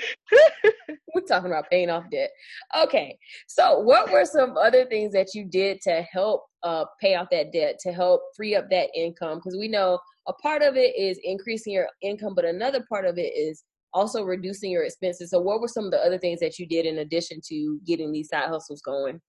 We're 1.14 1.22
talking 1.28 1.50
about 1.50 1.70
paying 1.70 1.90
off 1.90 2.04
debt. 2.10 2.30
Okay. 2.76 3.16
So 3.46 3.78
what 3.78 4.10
were 4.10 4.24
some 4.24 4.56
other 4.56 4.84
things 4.86 5.12
that 5.12 5.28
you 5.34 5.44
did 5.44 5.80
to 5.82 6.02
help 6.02 6.44
uh, 6.62 6.86
pay 7.00 7.14
off 7.14 7.28
that 7.30 7.52
debt, 7.52 7.78
to 7.80 7.92
help 7.92 8.22
free 8.36 8.56
up 8.56 8.68
that 8.70 8.88
income? 8.96 9.38
Because 9.38 9.56
we 9.58 9.68
know 9.68 9.98
a 10.26 10.32
part 10.32 10.62
of 10.62 10.76
it 10.76 10.96
is 10.96 11.18
increasing 11.22 11.72
your 11.72 11.88
income, 12.02 12.34
but 12.34 12.44
another 12.44 12.84
part 12.88 13.04
of 13.04 13.18
it 13.18 13.32
is 13.36 13.62
also 13.92 14.24
reducing 14.24 14.72
your 14.72 14.84
expenses. 14.84 15.30
So 15.30 15.38
what 15.40 15.60
were 15.60 15.68
some 15.68 15.84
of 15.84 15.92
the 15.92 16.04
other 16.04 16.18
things 16.18 16.40
that 16.40 16.58
you 16.58 16.66
did 16.66 16.84
in 16.84 16.98
addition 16.98 17.40
to 17.48 17.78
getting 17.86 18.10
these 18.10 18.28
side 18.28 18.48
hustles 18.48 18.82
going? 18.82 19.20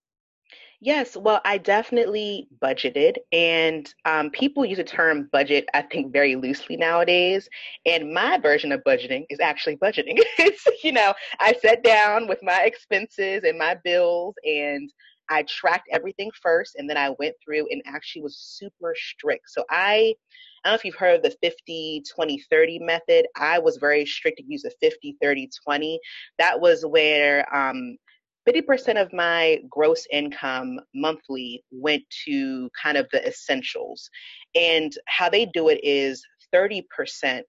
Yes, 0.82 1.16
well, 1.16 1.42
I 1.46 1.58
definitely 1.58 2.48
budgeted, 2.62 3.16
and 3.32 3.92
um, 4.06 4.30
people 4.30 4.66
use 4.66 4.78
the 4.78 4.84
term 4.84 5.30
budget, 5.32 5.66
I 5.74 5.82
think, 5.84 6.12
very 6.12 6.36
loosely 6.36 6.76
nowadays. 6.78 7.48
And 7.86 8.14
my 8.14 8.38
version 8.38 8.72
of 8.72 8.84
budgeting 8.84 9.26
is 9.30 9.40
actually 9.40 9.78
budgeting. 9.78 10.18
it's, 10.38 10.66
you 10.84 10.92
know, 10.92 11.14
I 11.40 11.54
sat 11.62 11.84
down 11.84 12.28
with 12.28 12.40
my 12.44 12.62
expenses 12.64 13.44
and 13.44 13.58
my 13.58 13.76
bills, 13.84 14.36
and 14.44 14.92
I 15.30 15.44
tracked 15.44 15.88
everything 15.92 16.30
first 16.40 16.76
and 16.76 16.88
then 16.88 16.98
I 16.98 17.10
went 17.18 17.34
through 17.44 17.66
and 17.72 17.82
actually 17.88 18.22
was 18.22 18.38
super 18.38 18.94
strict. 18.96 19.50
So 19.50 19.64
I, 19.72 20.14
I 20.64 20.70
don't 20.70 20.72
know 20.74 20.76
if 20.76 20.86
you've 20.86 20.96
heard 20.96 21.16
of 21.16 21.24
the 21.24 21.36
50, 21.42 22.04
20, 22.14 22.40
30 22.50 22.80
method. 22.80 23.26
I 23.36 23.58
was 23.60 23.78
very 23.78 24.06
strict 24.06 24.38
to 24.38 24.44
use 24.48 24.66
a 24.66 24.72
50, 24.82 25.16
30, 25.22 25.50
20. 25.64 26.00
That 26.38 26.60
was 26.60 26.86
where 26.86 27.46
um, 27.56 27.98
50% 28.48 29.02
of 29.02 29.12
my 29.12 29.60
gross 29.70 30.06
income 30.12 30.80
monthly 30.94 31.64
went 31.72 32.04
to 32.26 32.70
kind 32.82 32.98
of 32.98 33.08
the 33.12 33.26
essentials. 33.28 34.10
And 34.54 34.94
how 35.08 35.30
they 35.30 35.46
do 35.46 35.70
it 35.70 35.80
is 35.84 36.24
30%, 36.54 36.84
uh, 37.32 37.42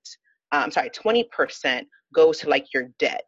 I'm 0.52 0.70
sorry, 0.70 0.90
20% 0.90 1.82
goes 2.14 2.38
to 2.38 2.48
like 2.48 2.66
your 2.72 2.88
debt 2.98 3.22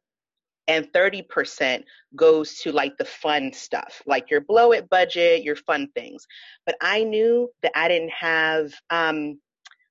and 0.66 0.90
30% 0.92 1.82
goes 2.14 2.56
to 2.58 2.72
like 2.72 2.96
the 2.98 3.04
fun 3.04 3.52
stuff, 3.52 4.02
like 4.06 4.30
your 4.30 4.42
blow 4.42 4.72
it 4.72 4.88
budget, 4.90 5.42
your 5.42 5.56
fun 5.56 5.88
things. 5.94 6.26
But 6.66 6.76
I 6.80 7.04
knew 7.04 7.48
that 7.62 7.72
I 7.74 7.88
didn't 7.88 8.12
have, 8.12 8.72
um, 8.90 9.40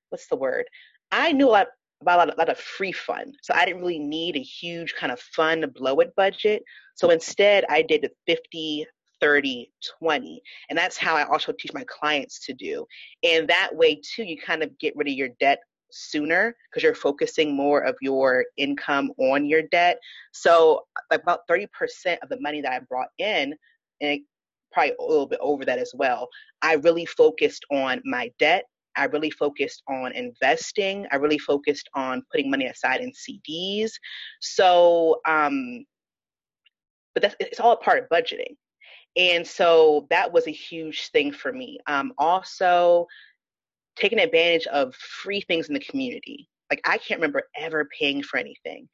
what's 0.08 0.28
the 0.28 0.36
word? 0.36 0.66
I 1.10 1.32
knew 1.32 1.48
a 1.48 1.50
lot 1.50 1.66
about 2.00 2.16
a 2.16 2.18
lot, 2.18 2.34
a 2.34 2.38
lot 2.38 2.48
of 2.48 2.58
free 2.58 2.92
fun. 2.92 3.32
So 3.42 3.54
I 3.54 3.64
didn't 3.64 3.80
really 3.80 3.98
need 3.98 4.36
a 4.36 4.42
huge 4.42 4.94
kind 4.94 5.12
of 5.12 5.20
fun 5.20 5.64
blow 5.74 6.00
it 6.00 6.14
budget. 6.16 6.62
So 6.94 7.10
instead, 7.10 7.64
I 7.68 7.82
did 7.82 8.04
a 8.04 8.10
50, 8.26 8.86
30, 9.20 9.70
20. 10.00 10.42
And 10.70 10.78
that's 10.78 10.96
how 10.96 11.16
I 11.16 11.24
also 11.24 11.52
teach 11.52 11.72
my 11.72 11.84
clients 11.88 12.44
to 12.46 12.54
do. 12.54 12.86
And 13.22 13.48
that 13.48 13.70
way, 13.74 14.00
too, 14.00 14.24
you 14.24 14.38
kind 14.38 14.62
of 14.62 14.78
get 14.78 14.94
rid 14.96 15.08
of 15.08 15.14
your 15.14 15.30
debt 15.40 15.58
sooner 15.90 16.54
because 16.70 16.82
you're 16.82 16.94
focusing 16.94 17.56
more 17.56 17.80
of 17.80 17.96
your 18.00 18.44
income 18.56 19.10
on 19.18 19.46
your 19.46 19.62
debt. 19.62 19.98
So 20.32 20.82
about 21.10 21.40
30% 21.50 21.66
of 22.22 22.28
the 22.28 22.40
money 22.40 22.60
that 22.60 22.72
I 22.72 22.80
brought 22.80 23.08
in, 23.18 23.54
and 24.00 24.20
probably 24.70 24.94
a 24.98 25.02
little 25.02 25.26
bit 25.26 25.38
over 25.40 25.64
that 25.64 25.78
as 25.78 25.92
well, 25.94 26.28
I 26.62 26.74
really 26.74 27.06
focused 27.06 27.64
on 27.70 28.02
my 28.04 28.30
debt. 28.38 28.64
I 28.98 29.04
really 29.04 29.30
focused 29.30 29.82
on 29.88 30.12
investing. 30.12 31.06
I 31.12 31.16
really 31.16 31.38
focused 31.38 31.88
on 31.94 32.22
putting 32.30 32.50
money 32.50 32.66
aside 32.66 33.00
in 33.00 33.12
CDs. 33.12 33.92
So, 34.40 35.20
um, 35.26 35.84
but 37.14 37.22
that's 37.22 37.36
it's 37.40 37.60
all 37.60 37.72
a 37.72 37.76
part 37.76 38.02
of 38.02 38.08
budgeting. 38.08 38.56
And 39.16 39.46
so 39.46 40.06
that 40.10 40.32
was 40.32 40.46
a 40.46 40.52
huge 40.52 41.10
thing 41.10 41.32
for 41.32 41.52
me. 41.52 41.78
Um, 41.86 42.12
also, 42.18 43.06
taking 43.96 44.20
advantage 44.20 44.66
of 44.66 44.94
free 44.94 45.40
things 45.40 45.68
in 45.68 45.74
the 45.74 45.80
community. 45.80 46.48
Like 46.70 46.80
I 46.84 46.98
can't 46.98 47.20
remember 47.20 47.42
ever 47.56 47.88
paying 47.98 48.22
for 48.22 48.38
anything. 48.38 48.88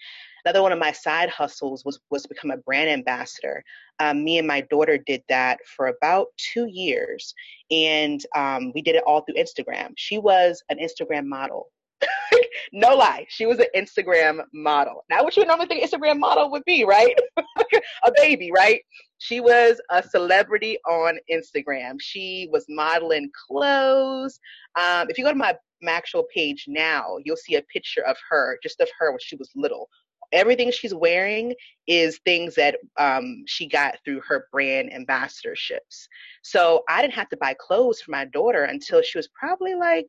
Another 0.44 0.62
one 0.62 0.72
of 0.72 0.78
my 0.78 0.92
side 0.92 1.30
hustles 1.30 1.84
was 1.84 1.98
was 2.10 2.26
become 2.26 2.50
a 2.50 2.58
brand 2.58 2.90
ambassador. 2.90 3.62
Um, 3.98 4.24
me 4.24 4.38
and 4.38 4.46
my 4.46 4.60
daughter 4.62 4.98
did 4.98 5.22
that 5.28 5.58
for 5.76 5.86
about 5.86 6.28
two 6.36 6.66
years, 6.66 7.34
and 7.70 8.20
um, 8.36 8.72
we 8.74 8.82
did 8.82 8.96
it 8.96 9.04
all 9.06 9.22
through 9.22 9.42
Instagram. 9.42 9.92
She 9.96 10.18
was 10.18 10.62
an 10.68 10.78
Instagram 10.78 11.26
model. 11.26 11.68
no 12.72 12.94
lie, 12.94 13.26
she 13.28 13.46
was 13.46 13.58
an 13.58 13.66
Instagram 13.76 14.42
model. 14.52 15.04
Now, 15.10 15.22
what 15.22 15.36
you 15.36 15.40
would 15.40 15.48
normally 15.48 15.66
think 15.66 15.84
Instagram 15.84 16.18
model 16.18 16.50
would 16.50 16.64
be, 16.64 16.84
right? 16.84 17.16
a 17.36 18.12
baby, 18.16 18.50
right? 18.54 18.80
She 19.18 19.40
was 19.40 19.80
a 19.90 20.02
celebrity 20.02 20.78
on 20.88 21.18
Instagram. 21.32 21.96
She 22.00 22.48
was 22.52 22.66
modeling 22.68 23.30
clothes. 23.48 24.38
Um, 24.76 25.08
if 25.08 25.16
you 25.16 25.24
go 25.24 25.30
to 25.30 25.36
my 25.36 25.56
actual 25.88 26.24
page 26.34 26.64
now, 26.68 27.16
you'll 27.24 27.36
see 27.36 27.56
a 27.56 27.62
picture 27.62 28.02
of 28.02 28.16
her, 28.28 28.58
just 28.62 28.80
of 28.80 28.88
her 28.98 29.10
when 29.10 29.20
she 29.20 29.36
was 29.36 29.50
little. 29.54 29.88
Everything 30.32 30.72
she's 30.72 30.94
wearing 30.94 31.54
is 31.86 32.18
things 32.24 32.54
that 32.56 32.76
um, 32.98 33.44
she 33.46 33.68
got 33.68 33.98
through 34.04 34.20
her 34.26 34.46
brand 34.50 34.90
ambassadorships. 34.92 36.08
So 36.42 36.82
I 36.88 37.02
didn't 37.02 37.14
have 37.14 37.28
to 37.28 37.36
buy 37.36 37.54
clothes 37.58 38.00
for 38.00 38.10
my 38.10 38.24
daughter 38.24 38.64
until 38.64 39.02
she 39.02 39.18
was 39.18 39.28
probably 39.28 39.74
like 39.74 40.08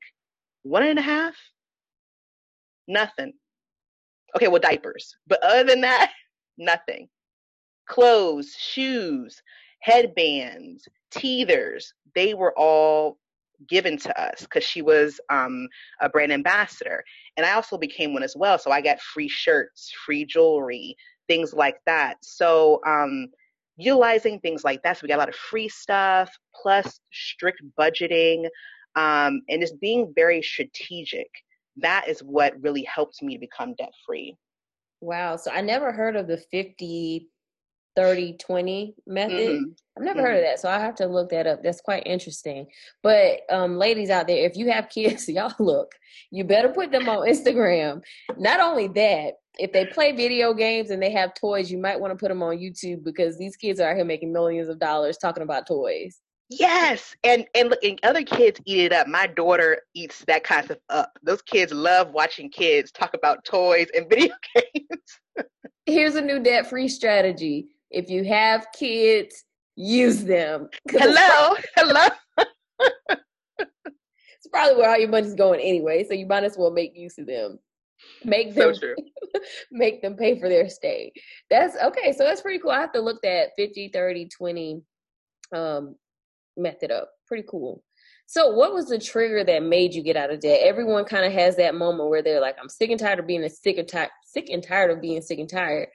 one 0.64 0.84
and 0.84 0.98
a 0.98 1.04
half. 1.04 1.36
Nothing. 2.88 3.34
Okay, 4.36 4.48
well, 4.48 4.62
diapers. 4.62 5.16
But 5.28 5.44
other 5.44 5.64
than 5.64 5.82
that, 5.82 6.12
nothing 6.58 7.10
clothes, 7.88 8.56
shoes, 8.58 9.42
headbands, 9.80 10.88
teethers, 11.14 11.86
they 12.16 12.34
were 12.34 12.54
all 12.58 13.18
given 13.68 13.98
to 13.98 14.22
us 14.22 14.42
because 14.42 14.64
she 14.64 14.82
was 14.82 15.20
um, 15.30 15.68
a 16.02 16.10
brand 16.10 16.32
ambassador. 16.32 17.04
And 17.38 17.46
I 17.46 17.54
also 17.54 17.78
became 17.78 18.14
one 18.14 18.24
as 18.24 18.36
well. 18.36 18.58
So 18.58 18.72
I 18.72 18.82
got 18.82 19.00
free 19.00 19.28
shirts, 19.28 19.92
free 20.06 20.26
jewelry, 20.26 20.96
things 21.28 21.54
like 21.54 21.78
that. 21.86 22.18
So 22.22 22.82
um, 22.86 23.28
utilizing 23.78 24.40
things 24.40 24.64
like 24.64 24.82
that. 24.84 24.98
So 24.98 25.02
we 25.04 25.10
got 25.10 25.18
a 25.18 25.20
lot 25.20 25.30
of 25.30 25.36
free 25.36 25.70
stuff, 25.70 26.30
plus 26.62 27.00
strict 27.12 27.62
budgeting, 27.80 28.46
um, 28.96 29.42
and 29.50 29.62
just 29.62 29.80
being 29.80 30.14
very 30.16 30.42
strategic. 30.42 31.28
That 31.78 32.08
is 32.08 32.22
what 32.22 32.62
really 32.62 32.84
helped 32.84 33.22
me 33.22 33.36
to 33.36 33.40
become 33.40 33.76
debt 33.76 33.92
free. 34.06 34.36
Wow. 35.02 35.36
So 35.36 35.52
I 35.52 35.62
never 35.62 35.92
heard 35.92 36.16
of 36.16 36.28
the 36.28 36.38
50 36.38 37.28
30 37.96 38.38
20 38.38 38.96
method. 39.08 39.32
Mm-hmm. 39.34 39.64
I've 39.98 40.04
never 40.04 40.20
mm-hmm. 40.20 40.26
heard 40.26 40.36
of 40.36 40.42
mm-hmm. 40.42 40.52
that, 40.52 40.60
so 40.60 40.70
I 40.70 40.80
have 40.80 40.96
to 40.96 41.08
look 41.08 41.30
that 41.30 41.48
up. 41.48 41.64
That's 41.64 41.82
quite 41.82 42.04
interesting. 42.06 42.68
But 43.02 43.42
um, 43.50 43.78
ladies 43.78 44.10
out 44.10 44.28
there, 44.28 44.46
if 44.46 44.58
you 44.58 44.72
have 44.72 44.90
kids, 44.90 45.28
y'all 45.30 45.54
look, 45.60 45.94
you 46.32 46.44
better 46.44 46.70
put 46.70 46.92
them 46.92 47.08
on 47.10 47.28
Instagram. 47.28 48.02
Not 48.38 48.60
only 48.60 48.88
that, 48.90 49.36
if 49.58 49.72
they 49.72 49.86
play 49.86 50.12
video 50.12 50.54
games 50.54 50.90
and 50.90 51.02
they 51.02 51.12
have 51.12 51.34
toys, 51.34 51.72
you 51.72 51.78
might 51.78 52.00
want 52.00 52.12
to 52.12 52.18
put 52.18 52.30
them 52.30 52.44
on 52.44 52.58
YouTube 52.58 53.04
because 53.04 53.38
these 53.38 53.56
kids 53.56 53.80
are 53.80 53.90
out 53.90 53.96
here 53.96 54.06
making 54.06 54.34
millions 54.34 54.68
of 54.68 54.80
dollars 54.80 55.18
talking 55.18 55.44
about 55.44 55.68
toys. 55.68 56.20
Yes, 56.50 57.16
and 57.24 57.46
and 57.56 57.70
look, 57.70 57.84
and 57.84 58.00
other 58.04 58.24
kids 58.24 58.60
eat 58.66 58.86
it 58.86 58.94
up. 58.94 59.08
My 59.08 59.26
daughter 59.26 59.82
eats 59.96 60.24
that 60.26 60.44
kind 60.44 60.70
of 60.70 60.78
up. 60.90 61.18
Those 61.24 61.42
kids 61.42 61.74
love 61.74 62.12
watching 62.12 62.52
kids 62.52 62.92
talk 62.92 63.16
about 63.16 63.46
toys 63.46 63.88
and 63.96 64.08
video 64.10 64.36
games. 64.54 65.48
Here's 65.88 66.16
a 66.16 66.22
new 66.22 66.40
debt-free 66.40 66.88
strategy 66.88 67.68
if 67.96 68.10
you 68.10 68.26
have 68.26 68.68
kids, 68.78 69.46
use 69.76 70.26
them. 70.26 70.68
Hello, 70.90 71.56
hello. 71.78 72.08
it's 73.58 74.48
probably 74.52 74.76
where 74.76 74.90
all 74.90 75.00
your 75.00 75.10
money's 75.10 75.34
going 75.34 75.62
anyway, 75.62 76.04
so 76.04 76.14
you 76.14 76.28
might 76.28 76.44
as 76.44 76.58
well 76.58 76.72
make 76.72 76.92
use 76.96 77.18
of 77.18 77.26
them. 77.26 77.58
Make 78.26 78.54
them 78.54 78.76
so 78.76 78.94
make 79.72 80.02
them 80.02 80.18
pay 80.18 80.38
for 80.38 80.50
their 80.50 80.68
stay. 80.68 81.14
That's 81.50 81.78
okay. 81.82 82.12
So 82.12 82.26
that's 82.26 82.42
pretty 82.42 82.60
cool. 82.60 82.72
I 82.72 82.82
have 82.82 82.92
to 82.92 83.02
look 83.02 83.22
that 83.24 83.52
50, 83.58 83.90
30, 83.94 84.28
20 84.28 84.82
um, 85.54 85.96
method 86.58 86.92
up. 86.92 87.10
Pretty 87.28 87.46
cool. 87.50 87.82
So, 88.28 88.52
what 88.52 88.74
was 88.74 88.88
the 88.88 89.00
trigger 89.00 89.44
that 89.46 89.64
made 89.64 89.94
you 89.94 90.04
get 90.04 90.18
out 90.18 90.32
of 90.32 90.42
debt? 90.42 90.60
Everyone 90.64 91.06
kind 91.06 91.26
of 91.26 91.32
has 91.32 91.56
that 91.56 91.76
moment 91.76 92.10
where 92.10 92.22
they're 92.22 92.42
like, 92.42 92.58
"I'm 92.62 92.70
sick 92.70 92.90
and 92.90 93.00
tired 93.00 93.20
of 93.20 93.28
being 93.28 93.44
a 93.44 93.50
sick 93.50 93.78
and 93.78 93.88
tired, 93.88 94.10
sick 94.26 94.50
and 94.50 94.62
tired 94.62 94.92
of 94.92 95.02
being 95.02 95.22
sick 95.22 95.40
and 95.40 95.50
tired." 95.50 95.88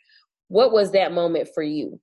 What 0.50 0.72
was 0.72 0.90
that 0.90 1.12
moment 1.12 1.48
for 1.54 1.62
you? 1.62 2.00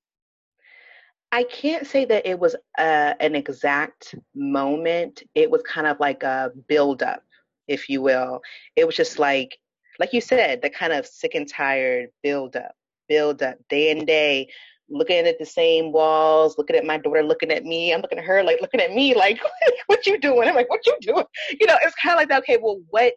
I 1.34 1.44
can't 1.44 1.86
say 1.86 2.06
that 2.06 2.26
it 2.26 2.40
was 2.40 2.56
uh, 2.78 3.14
an 3.20 3.36
exact 3.36 4.16
moment. 4.34 5.22
It 5.36 5.52
was 5.52 5.62
kind 5.64 5.86
of 5.86 6.00
like 6.00 6.24
a 6.24 6.52
build 6.70 7.04
up, 7.04 7.24
if 7.68 7.90
you 7.90 8.02
will. 8.02 8.40
It 8.78 8.86
was 8.86 8.96
just 8.96 9.20
like, 9.20 9.58
like 10.00 10.14
you 10.14 10.22
said, 10.22 10.62
the 10.62 10.70
kind 10.70 10.94
of 10.94 11.06
sick 11.06 11.36
and 11.36 11.46
tired 11.48 12.08
build 12.24 12.56
up, 12.56 12.72
build 13.10 13.44
up, 13.44 13.58
day 13.68 13.92
and 13.92 14.08
day, 14.08 14.48
looking 14.90 15.28
at 15.28 15.40
the 15.40 15.46
same 15.46 15.92
walls, 15.92 16.58
looking 16.58 16.78
at 16.78 16.86
my 16.86 16.98
daughter, 16.98 17.24
looking 17.24 17.52
at 17.52 17.66
me. 17.66 17.94
I'm 17.94 18.00
looking 18.00 18.20
at 18.20 18.24
her, 18.24 18.44
like 18.44 18.62
looking 18.62 18.80
at 18.80 18.94
me, 18.94 19.14
like, 19.14 19.42
what 19.88 20.08
you 20.08 20.18
doing? 20.18 20.48
I'm 20.48 20.56
like, 20.56 20.70
what 20.70 20.86
you 20.86 20.98
doing? 21.02 21.26
You 21.60 21.68
know, 21.68 21.78
it's 21.84 21.96
kind 22.02 22.14
of 22.14 22.18
like 22.20 22.30
that. 22.30 22.44
Okay, 22.44 22.58
well, 22.62 22.80
what, 22.92 23.14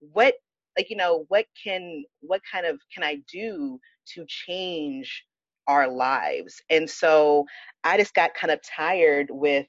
what, 0.00 0.34
like, 0.76 0.90
you 0.90 0.96
know, 0.96 1.24
what 1.28 1.46
can, 1.64 2.04
what 2.20 2.42
kind 2.52 2.66
of 2.66 2.78
can 2.92 3.02
I 3.02 3.22
do 3.32 3.80
to 4.14 4.24
change 4.28 5.24
our 5.66 5.88
lives. 5.88 6.60
And 6.70 6.88
so 6.88 7.44
I 7.84 7.96
just 7.96 8.14
got 8.14 8.34
kind 8.34 8.52
of 8.52 8.60
tired 8.62 9.28
with 9.30 9.66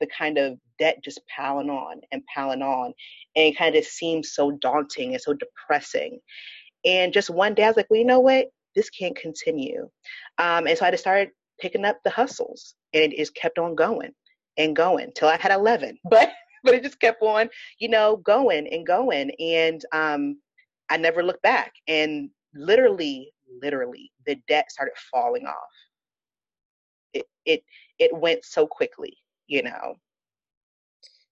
the 0.00 0.06
kind 0.06 0.38
of 0.38 0.58
debt 0.78 0.98
just 1.04 1.20
piling 1.34 1.70
on 1.70 2.00
and 2.12 2.22
piling 2.34 2.62
on. 2.62 2.92
And 3.36 3.46
it 3.46 3.58
kind 3.58 3.76
of 3.76 3.84
seemed 3.84 4.24
so 4.24 4.52
daunting 4.52 5.12
and 5.12 5.20
so 5.20 5.34
depressing. 5.34 6.20
And 6.84 7.12
just 7.12 7.30
one 7.30 7.54
day 7.54 7.64
I 7.64 7.68
was 7.68 7.76
like, 7.76 7.86
well, 7.90 8.00
you 8.00 8.06
know 8.06 8.20
what? 8.20 8.46
This 8.74 8.90
can't 8.90 9.16
continue. 9.16 9.88
Um, 10.38 10.66
and 10.66 10.78
so 10.78 10.86
I 10.86 10.90
just 10.90 11.02
started 11.02 11.30
picking 11.60 11.84
up 11.84 11.98
the 12.04 12.10
hustles 12.10 12.74
and 12.94 13.12
it 13.12 13.18
just 13.18 13.34
kept 13.34 13.58
on 13.58 13.74
going 13.74 14.12
and 14.56 14.74
going 14.74 15.12
till 15.14 15.28
I 15.28 15.36
had 15.36 15.52
11. 15.52 15.98
But 16.10 16.30
but 16.62 16.74
it 16.74 16.82
just 16.82 17.00
kept 17.00 17.22
on, 17.22 17.48
you 17.78 17.88
know, 17.88 18.18
going 18.18 18.66
and 18.68 18.86
going. 18.86 19.30
And 19.40 19.82
um, 19.92 20.38
I 20.90 20.98
never 20.98 21.22
looked 21.22 21.42
back. 21.42 21.72
And 21.88 22.30
literally 22.54 23.32
literally 23.62 24.10
the 24.26 24.36
debt 24.48 24.70
started 24.70 24.94
falling 25.10 25.46
off 25.46 25.54
it 27.12 27.26
it 27.44 27.62
it 27.98 28.16
went 28.16 28.44
so 28.44 28.66
quickly 28.66 29.16
you 29.46 29.62
know 29.62 29.96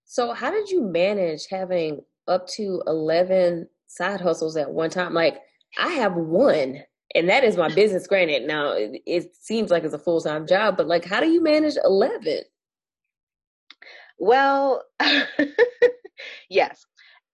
so 0.04 0.32
how 0.32 0.50
did 0.50 0.70
you 0.70 0.82
manage 0.82 1.46
having 1.50 2.00
up 2.26 2.46
to 2.46 2.82
11 2.86 3.68
side 3.86 4.20
hustles 4.20 4.56
at 4.56 4.70
one 4.70 4.90
time 4.90 5.14
like 5.14 5.40
i 5.78 5.88
have 5.88 6.14
one 6.14 6.82
and 7.14 7.28
that 7.28 7.44
is 7.44 7.56
my 7.56 7.68
business. 7.68 8.06
Granted, 8.06 8.46
now 8.46 8.72
it, 8.72 9.02
it 9.06 9.34
seems 9.34 9.70
like 9.70 9.84
it's 9.84 9.94
a 9.94 9.98
full 9.98 10.20
time 10.20 10.46
job, 10.46 10.76
but 10.76 10.86
like, 10.86 11.04
how 11.04 11.20
do 11.20 11.28
you 11.28 11.42
manage 11.42 11.76
eleven? 11.82 12.40
Well, 14.18 14.82
yes. 16.50 16.84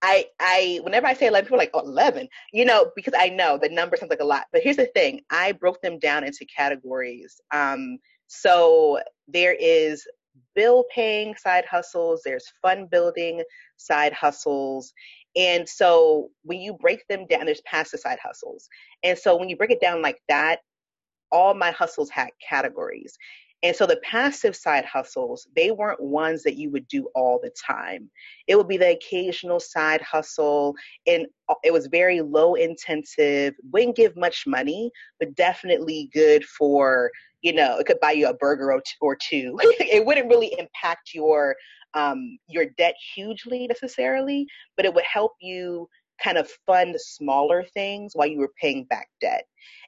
I, 0.05 0.25
I, 0.39 0.79
whenever 0.83 1.07
I 1.07 1.15
say 1.15 1.25
11, 1.25 1.45
people 1.45 1.55
are 1.55 1.63
like, 1.63 1.71
oh, 1.73 1.79
11, 1.79 2.27
you 2.53 2.63
know, 2.63 2.91
because 2.95 3.15
I 3.17 3.29
know 3.29 3.57
the 3.59 3.69
number 3.69 3.97
sounds 3.97 4.11
like 4.11 4.19
a 4.19 4.25
lot. 4.25 4.43
But 4.53 4.61
here's 4.61 4.75
the 4.75 4.85
thing 4.93 5.21
I 5.31 5.51
broke 5.51 5.81
them 5.81 5.97
down 5.97 6.23
into 6.23 6.45
categories. 6.45 7.41
Um, 7.51 7.97
so 8.27 8.99
there 9.27 9.55
is 9.59 10.05
bill 10.53 10.85
paying 10.93 11.33
side 11.35 11.65
hustles, 11.65 12.21
there's 12.23 12.53
fun 12.61 12.87
building 12.91 13.41
side 13.77 14.13
hustles. 14.13 14.93
And 15.35 15.67
so 15.67 16.29
when 16.43 16.59
you 16.59 16.73
break 16.73 17.07
them 17.07 17.25
down, 17.25 17.47
there's 17.47 17.61
passive 17.61 17.99
side 17.99 18.19
hustles. 18.21 18.69
And 19.01 19.17
so 19.17 19.35
when 19.35 19.49
you 19.49 19.57
break 19.57 19.71
it 19.71 19.81
down 19.81 20.03
like 20.03 20.21
that, 20.29 20.59
all 21.31 21.55
my 21.55 21.71
hustles 21.71 22.11
had 22.11 22.29
categories. 22.47 23.17
And 23.65 23.75
so 23.75 23.87
the 23.87 23.99
passive 24.03 24.55
side 24.55 24.85
hustles, 24.85 25.47
they 25.55 25.71
weren't 25.71 25.99
ones 25.99 26.43
that 26.43 26.55
you 26.55 26.69
would 26.69 26.87
do 26.87 27.09
all 27.15 27.39
the 27.41 27.49
time. 27.49 28.11
It 28.45 28.55
would 28.55 28.67
be 28.67 28.77
the 28.77 28.91
occasional 28.91 29.59
side 29.59 30.01
hustle, 30.01 30.75
and 31.07 31.25
it 31.63 31.73
was 31.73 31.87
very 31.87 32.21
low 32.21 32.53
intensive, 32.53 33.55
wouldn't 33.73 33.95
give 33.95 34.15
much 34.15 34.45
money, 34.45 34.91
but 35.19 35.33
definitely 35.33 36.11
good 36.13 36.45
for, 36.45 37.09
you 37.41 37.53
know, 37.53 37.79
it 37.79 37.87
could 37.87 37.99
buy 37.99 38.11
you 38.11 38.27
a 38.27 38.35
burger 38.35 38.71
or 39.01 39.17
two. 39.19 39.57
it 39.79 40.05
wouldn't 40.05 40.29
really 40.29 40.53
impact 40.59 41.15
your 41.15 41.55
um, 41.95 42.37
your 42.47 42.65
debt 42.77 42.93
hugely 43.15 43.65
necessarily, 43.65 44.45
but 44.77 44.85
it 44.85 44.93
would 44.93 45.05
help 45.11 45.31
you 45.41 45.89
kind 46.23 46.37
of 46.37 46.49
fund 46.65 46.95
smaller 46.99 47.63
things 47.73 48.13
while 48.13 48.27
you 48.27 48.39
were 48.39 48.51
paying 48.59 48.85
back 48.85 49.09
debt. 49.21 49.45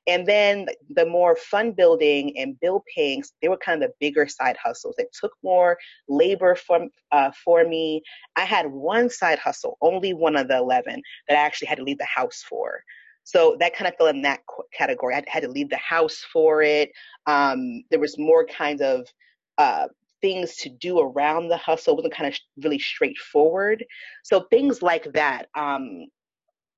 And 0.07 0.25
then 0.25 0.67
the 0.89 1.05
more 1.05 1.36
fun 1.36 1.74
building 1.74 2.38
and 2.38 2.60
bill 2.60 2.84
paying, 2.96 3.24
they 3.41 3.50
were 3.50 3.57
kind 3.57 3.84
of 3.84 3.89
the 3.89 3.96
bigger 4.00 4.27
side 4.27 4.55
hustles 4.62 4.96
that 4.98 5.12
took 5.13 5.34
more 5.43 5.77
labor 6.07 6.55
from 6.55 6.89
uh, 7.12 7.31
for 7.43 7.65
me. 7.65 8.01
I 8.36 8.46
had 8.46 8.67
one 8.67 9.10
side 9.10 9.39
hustle, 9.39 9.77
only 9.81 10.13
one 10.13 10.38
of 10.38 10.48
the 10.48 10.57
11 10.57 11.01
that 11.27 11.38
I 11.38 11.41
actually 11.41 11.67
had 11.67 11.77
to 11.79 11.84
leave 11.84 11.98
the 11.98 12.05
house 12.05 12.43
for. 12.48 12.81
So 13.24 13.57
that 13.60 13.75
kind 13.75 13.89
of 13.89 13.96
fell 13.98 14.07
in 14.07 14.22
that 14.22 14.39
category. 14.74 15.13
I 15.13 15.24
had 15.27 15.43
to 15.43 15.50
leave 15.50 15.69
the 15.69 15.75
house 15.75 16.25
for 16.31 16.62
it. 16.62 16.91
Um, 17.25 17.84
there 17.91 18.00
was 18.00 18.17
more 18.17 18.46
kind 18.46 18.81
of 18.81 19.05
uh, 19.57 19.88
things 20.22 20.55
to 20.57 20.69
do 20.69 21.00
around 21.00 21.50
the 21.50 21.57
hustle. 21.57 21.93
It 21.93 21.98
wasn't 21.98 22.13
kind 22.15 22.34
of 22.34 22.39
really 22.63 22.79
straightforward. 22.79 23.84
So 24.24 24.48
things 24.50 24.81
like 24.81 25.12
that, 25.13 25.48
um, 25.55 26.05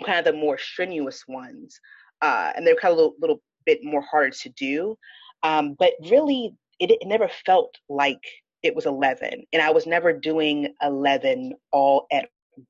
kind 0.06 0.20
of 0.20 0.26
the 0.26 0.40
more 0.40 0.58
strenuous 0.58 1.24
ones 1.28 1.80
uh, 2.22 2.52
and 2.56 2.66
they're 2.66 2.76
kind 2.76 2.92
of 2.92 2.98
a 2.98 3.02
little, 3.02 3.16
little, 3.20 3.42
bit 3.66 3.84
more 3.84 4.02
harder 4.02 4.32
to 4.32 4.50
do. 4.50 4.98
Um, 5.44 5.76
but 5.78 5.92
really, 6.10 6.56
it, 6.80 6.92
it 6.92 7.06
never 7.06 7.30
felt 7.46 7.76
like 7.88 8.24
it 8.64 8.74
was 8.74 8.86
11, 8.86 9.44
and 9.54 9.62
I 9.62 9.72
was 9.72 9.86
never 9.86 10.12
doing 10.12 10.74
11 10.82 11.54
all 11.72 12.08
at 12.12 12.30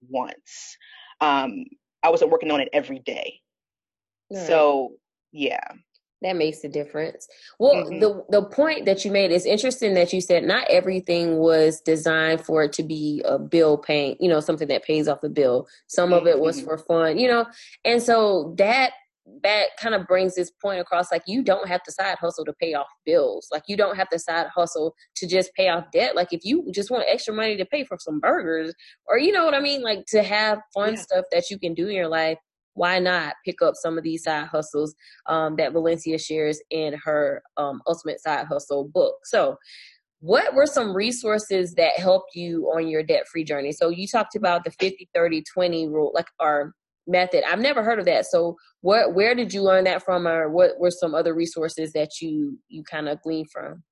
once. 0.09 0.77
Um, 1.21 1.65
I 2.03 2.09
wasn't 2.09 2.31
working 2.31 2.51
on 2.51 2.59
it 2.59 2.69
every 2.74 3.00
day. 3.00 3.39
Right. 4.31 4.45
So, 4.45 4.93
yeah. 5.31 5.67
That 6.22 6.36
makes 6.36 6.64
a 6.66 6.70
difference. 6.70 7.28
Well, 7.60 7.86
mm-hmm. 7.86 8.00
the 8.00 8.26
the 8.30 8.44
point 8.44 8.86
that 8.86 9.06
you 9.06 9.12
made 9.12 9.32
is 9.32 9.46
interesting 9.46 9.94
that 9.94 10.12
you 10.12 10.20
said 10.20 10.44
not 10.44 10.68
everything 10.70 11.38
was 11.38 11.80
designed 11.80 12.42
for 12.42 12.64
it 12.64 12.74
to 12.74 12.84
be 12.84 13.22
a 13.26 13.40
bill 13.40 13.78
paying, 13.78 14.18
you 14.20 14.28
know, 14.28 14.42
something 14.42 14.68
that 14.68 14.84
pays 14.84 15.08
off 15.08 15.22
the 15.22 15.30
bill. 15.30 15.68
Some 15.88 16.10
mm-hmm. 16.10 16.20
of 16.20 16.28
it 16.28 16.40
was 16.40 16.58
mm-hmm. 16.58 16.66
for 16.66 16.78
fun, 16.78 17.18
you 17.18 17.30
know. 17.30 17.46
And 17.86 18.02
so 18.02 18.54
that 18.58 18.92
that 19.44 19.68
kind 19.80 19.96
of 19.96 20.08
brings 20.08 20.36
this 20.36 20.52
point 20.52 20.80
across 20.80 21.12
like 21.12 21.24
you 21.26 21.44
don't 21.44 21.68
have 21.68 21.84
to 21.84 21.92
side 21.92 22.18
hustle 22.20 22.46
to 22.46 22.54
pay 22.54 22.74
off 22.74 22.88
bills 23.06 23.48
like 23.52 23.64
you 23.68 23.78
don't 23.78 23.96
have 23.96 24.10
to 24.10 24.20
side 24.20 24.48
hustle 24.54 24.96
to 25.16 25.28
just 25.28 25.54
pay 25.54 25.70
off 25.70 25.86
debt 25.94 26.16
like 26.16 26.34
if 26.34 26.44
you 26.44 26.70
just 26.74 26.92
want 26.92 27.04
extra 27.08 27.34
money 27.34 27.56
to 27.56 27.66
pay 27.66 27.84
for 27.84 27.98
some 28.00 28.20
burgers 28.20 28.74
or 29.08 29.18
you 29.18 29.32
know 29.32 29.46
what 29.46 29.54
i 29.54 29.60
mean 29.60 29.82
like 29.82 30.06
to 30.08 30.24
have 30.24 30.60
fun 30.74 30.94
yeah. 30.94 31.00
stuff 31.00 31.26
that 31.32 31.50
you 31.50 31.60
can 31.60 31.74
do 31.74 31.88
in 31.88 31.96
your 31.96 32.08
life 32.08 32.38
why 32.74 33.00
not 33.00 33.36
pick 33.46 33.62
up 33.62 33.74
some 33.76 33.98
of 33.98 34.04
these 34.04 34.24
side 34.24 34.48
hustles 34.48 34.96
um, 35.28 35.56
that 35.56 35.74
valencia 35.74 36.18
shares 36.18 36.62
in 36.70 36.94
her 37.04 37.42
um, 37.58 37.82
ultimate 37.88 38.22
side 38.22 38.46
hustle 38.48 38.88
book 38.94 39.16
so 39.24 39.58
what 40.22 40.53
were 40.53 40.66
some 40.66 40.94
resources 40.94 41.74
that 41.75 41.98
helped 41.98 42.36
you 42.36 42.66
on 42.75 42.88
your 42.88 43.03
debt 43.03 43.27
free 43.27 43.44
journey 43.44 43.72
so 43.72 43.90
you 43.90 44.08
talked 44.08 44.36
about 44.36 44.64
the 44.64 44.72
50 44.72 45.10
30 45.14 45.44
20 45.53 45.88
rule 45.88 46.12
like 46.14 46.27
our 46.40 46.74
method. 47.10 47.44
I've 47.50 47.60
never 47.60 47.84
heard 47.84 48.00
of 48.00 48.05
that. 48.05 48.25
So 48.27 48.55
what 48.82 49.14
where 49.14 49.36
did 49.36 49.53
you 49.53 49.62
learn 49.62 49.84
that 49.86 50.03
from 50.03 50.27
or 50.27 50.50
what 50.50 50.79
were 50.79 50.92
some 50.92 51.14
other 51.14 51.34
resources 51.34 51.92
that 51.94 52.22
you 52.22 52.58
you 52.70 52.84
kind 52.84 53.10
of 53.10 53.22
gleaned 53.22 53.51
from? 53.51 53.84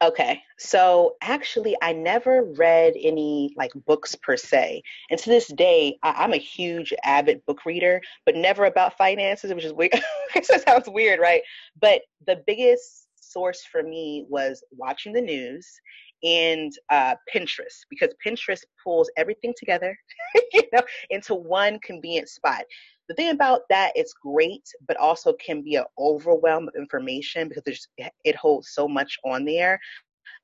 Okay. 0.00 0.42
So 0.58 1.16
actually 1.22 1.76
I 1.82 1.92
never 1.92 2.44
read 2.56 2.94
any 3.00 3.52
like 3.56 3.72
books 3.84 4.14
per 4.14 4.36
se. 4.36 4.82
And 5.10 5.18
to 5.18 5.28
this 5.28 5.48
day, 5.48 5.98
I, 6.04 6.24
am 6.24 6.32
a 6.32 6.38
huge 6.38 6.94
avid 7.04 7.44
book 7.46 7.66
reader, 7.66 8.00
but 8.24 8.36
never 8.36 8.66
about 8.66 8.96
finances, 8.96 9.52
which 9.52 9.64
is 9.64 9.72
weird. 9.72 9.92
that 10.34 10.64
sounds 10.66 10.88
weird, 10.88 11.18
right? 11.18 11.42
But 11.80 12.02
the 12.26 12.42
biggest 12.46 13.08
source 13.16 13.64
for 13.64 13.82
me 13.82 14.24
was 14.28 14.62
watching 14.70 15.12
the 15.12 15.20
news 15.20 15.80
and 16.22 16.72
uh, 16.90 17.16
Pinterest 17.32 17.84
because 17.90 18.10
Pinterest 18.24 18.62
pulls 18.82 19.10
everything 19.16 19.52
together, 19.56 19.96
you 20.52 20.62
know, 20.72 20.82
into 21.10 21.34
one 21.34 21.78
convenient 21.80 22.28
spot. 22.28 22.62
The 23.08 23.14
thing 23.14 23.30
about 23.30 23.62
that, 23.70 23.92
it's 23.94 24.12
great, 24.12 24.64
but 24.86 24.96
also 24.98 25.32
can 25.34 25.62
be 25.62 25.76
an 25.76 25.84
overwhelm 25.98 26.68
of 26.68 26.74
information 26.76 27.48
because 27.48 27.62
there's, 27.64 27.88
it 28.24 28.36
holds 28.36 28.70
so 28.70 28.86
much 28.86 29.18
on 29.24 29.44
there 29.44 29.80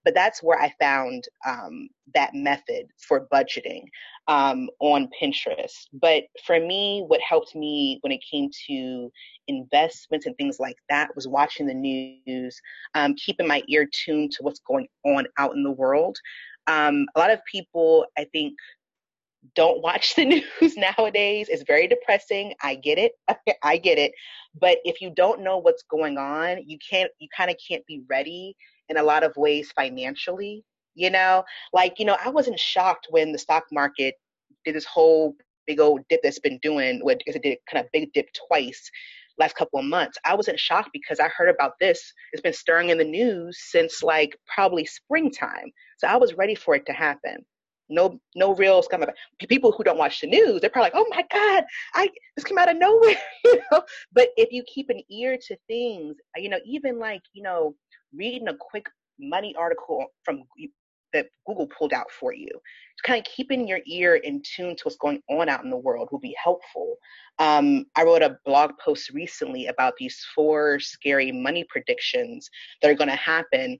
but 0.04 0.14
that's 0.14 0.42
where 0.42 0.60
I 0.60 0.72
found 0.78 1.24
um, 1.46 1.88
that 2.14 2.34
method 2.34 2.86
for 2.98 3.26
budgeting 3.32 3.84
um, 4.28 4.68
on 4.80 5.08
Pinterest. 5.20 5.86
But 5.94 6.24
for 6.44 6.60
me, 6.60 7.04
what 7.06 7.20
helped 7.20 7.54
me 7.54 7.98
when 8.02 8.12
it 8.12 8.22
came 8.30 8.50
to 8.68 9.10
investments 9.48 10.26
and 10.26 10.36
things 10.36 10.60
like 10.60 10.76
that 10.90 11.14
was 11.14 11.26
watching 11.26 11.66
the 11.66 11.74
news, 11.74 12.60
um, 12.94 13.14
keeping 13.14 13.48
my 13.48 13.62
ear 13.68 13.88
tuned 13.90 14.32
to 14.32 14.42
what's 14.42 14.60
going 14.60 14.88
on 15.04 15.26
out 15.38 15.54
in 15.54 15.62
the 15.62 15.70
world. 15.70 16.18
Um, 16.66 17.06
a 17.14 17.18
lot 17.18 17.30
of 17.30 17.40
people, 17.50 18.06
I 18.18 18.24
think, 18.32 18.54
don't 19.54 19.82
watch 19.82 20.14
the 20.14 20.24
news 20.60 20.76
nowadays. 20.76 21.48
It's 21.48 21.64
very 21.66 21.86
depressing. 21.86 22.54
I 22.62 22.74
get 22.76 22.98
it. 22.98 23.12
I 23.62 23.76
get 23.76 23.98
it. 23.98 24.12
But 24.58 24.78
if 24.84 25.00
you 25.00 25.10
don't 25.14 25.42
know 25.42 25.58
what's 25.58 25.82
going 25.82 26.18
on, 26.18 26.58
you 26.66 26.78
can't 26.88 27.10
you 27.18 27.28
kind 27.36 27.50
of 27.50 27.56
can't 27.66 27.84
be 27.86 28.02
ready 28.08 28.56
in 28.88 28.96
a 28.96 29.02
lot 29.02 29.24
of 29.24 29.36
ways 29.36 29.72
financially. 29.74 30.64
You 30.94 31.10
know, 31.10 31.44
like, 31.72 31.98
you 31.98 32.04
know, 32.04 32.16
I 32.24 32.30
wasn't 32.30 32.60
shocked 32.60 33.08
when 33.10 33.32
the 33.32 33.38
stock 33.38 33.64
market 33.72 34.14
did 34.64 34.76
this 34.76 34.84
whole 34.84 35.34
big 35.66 35.80
old 35.80 36.02
dip 36.08 36.20
that's 36.22 36.38
been 36.38 36.58
doing 36.62 37.00
what 37.02 37.20
it 37.26 37.42
did 37.42 37.58
kind 37.70 37.84
of 37.84 37.90
big 37.92 38.12
dip 38.12 38.28
twice 38.46 38.90
last 39.38 39.56
couple 39.56 39.80
of 39.80 39.86
months. 39.86 40.18
I 40.24 40.34
wasn't 40.34 40.60
shocked 40.60 40.90
because 40.92 41.18
I 41.18 41.28
heard 41.28 41.48
about 41.48 41.72
this. 41.80 42.12
It's 42.32 42.42
been 42.42 42.52
stirring 42.52 42.90
in 42.90 42.98
the 42.98 43.04
news 43.04 43.58
since 43.70 44.02
like 44.02 44.36
probably 44.54 44.84
springtime. 44.84 45.72
So 45.98 46.06
I 46.06 46.16
was 46.16 46.34
ready 46.34 46.54
for 46.54 46.74
it 46.74 46.86
to 46.86 46.92
happen. 46.92 47.44
No, 47.88 48.18
no 48.34 48.54
real 48.54 48.82
scum 48.82 49.04
people 49.48 49.72
who 49.72 49.84
don't 49.84 49.98
watch 49.98 50.20
the 50.20 50.26
news. 50.26 50.60
They're 50.60 50.70
probably 50.70 50.90
like, 50.90 50.94
"Oh 50.96 51.06
my 51.10 51.24
God, 51.30 51.64
I 51.94 52.08
this 52.36 52.44
came 52.44 52.58
out 52.58 52.70
of 52.70 52.78
nowhere," 52.78 53.16
you 53.44 53.60
know. 53.70 53.82
But 54.12 54.28
if 54.36 54.52
you 54.52 54.62
keep 54.64 54.88
an 54.90 55.02
ear 55.10 55.36
to 55.48 55.56
things, 55.68 56.16
you 56.36 56.48
know, 56.48 56.60
even 56.64 56.98
like 56.98 57.22
you 57.34 57.42
know, 57.42 57.74
reading 58.14 58.48
a 58.48 58.54
quick 58.58 58.86
money 59.18 59.54
article 59.56 60.06
from 60.24 60.44
that 61.14 61.28
Google 61.46 61.68
pulled 61.68 61.92
out 61.94 62.10
for 62.10 62.34
you. 62.34 62.48
kind 63.04 63.18
of 63.18 63.24
keeping 63.32 63.68
your 63.68 63.80
ear 63.86 64.16
in 64.16 64.42
tune 64.42 64.76
to 64.76 64.84
what's 64.84 64.96
going 64.96 65.22
on 65.30 65.48
out 65.48 65.64
in 65.64 65.70
the 65.70 65.76
world 65.76 66.08
will 66.10 66.18
be 66.20 66.36
helpful. 66.42 66.96
Um, 67.38 67.86
I 67.96 68.02
wrote 68.04 68.22
a 68.22 68.38
blog 68.44 68.72
post 68.84 69.10
recently 69.10 69.66
about 69.66 69.94
these 69.98 70.24
four 70.34 70.80
scary 70.80 71.30
money 71.32 71.64
predictions 71.68 72.50
that 72.82 72.90
are 72.90 72.94
going 72.94 73.10
to 73.10 73.16
happen 73.16 73.78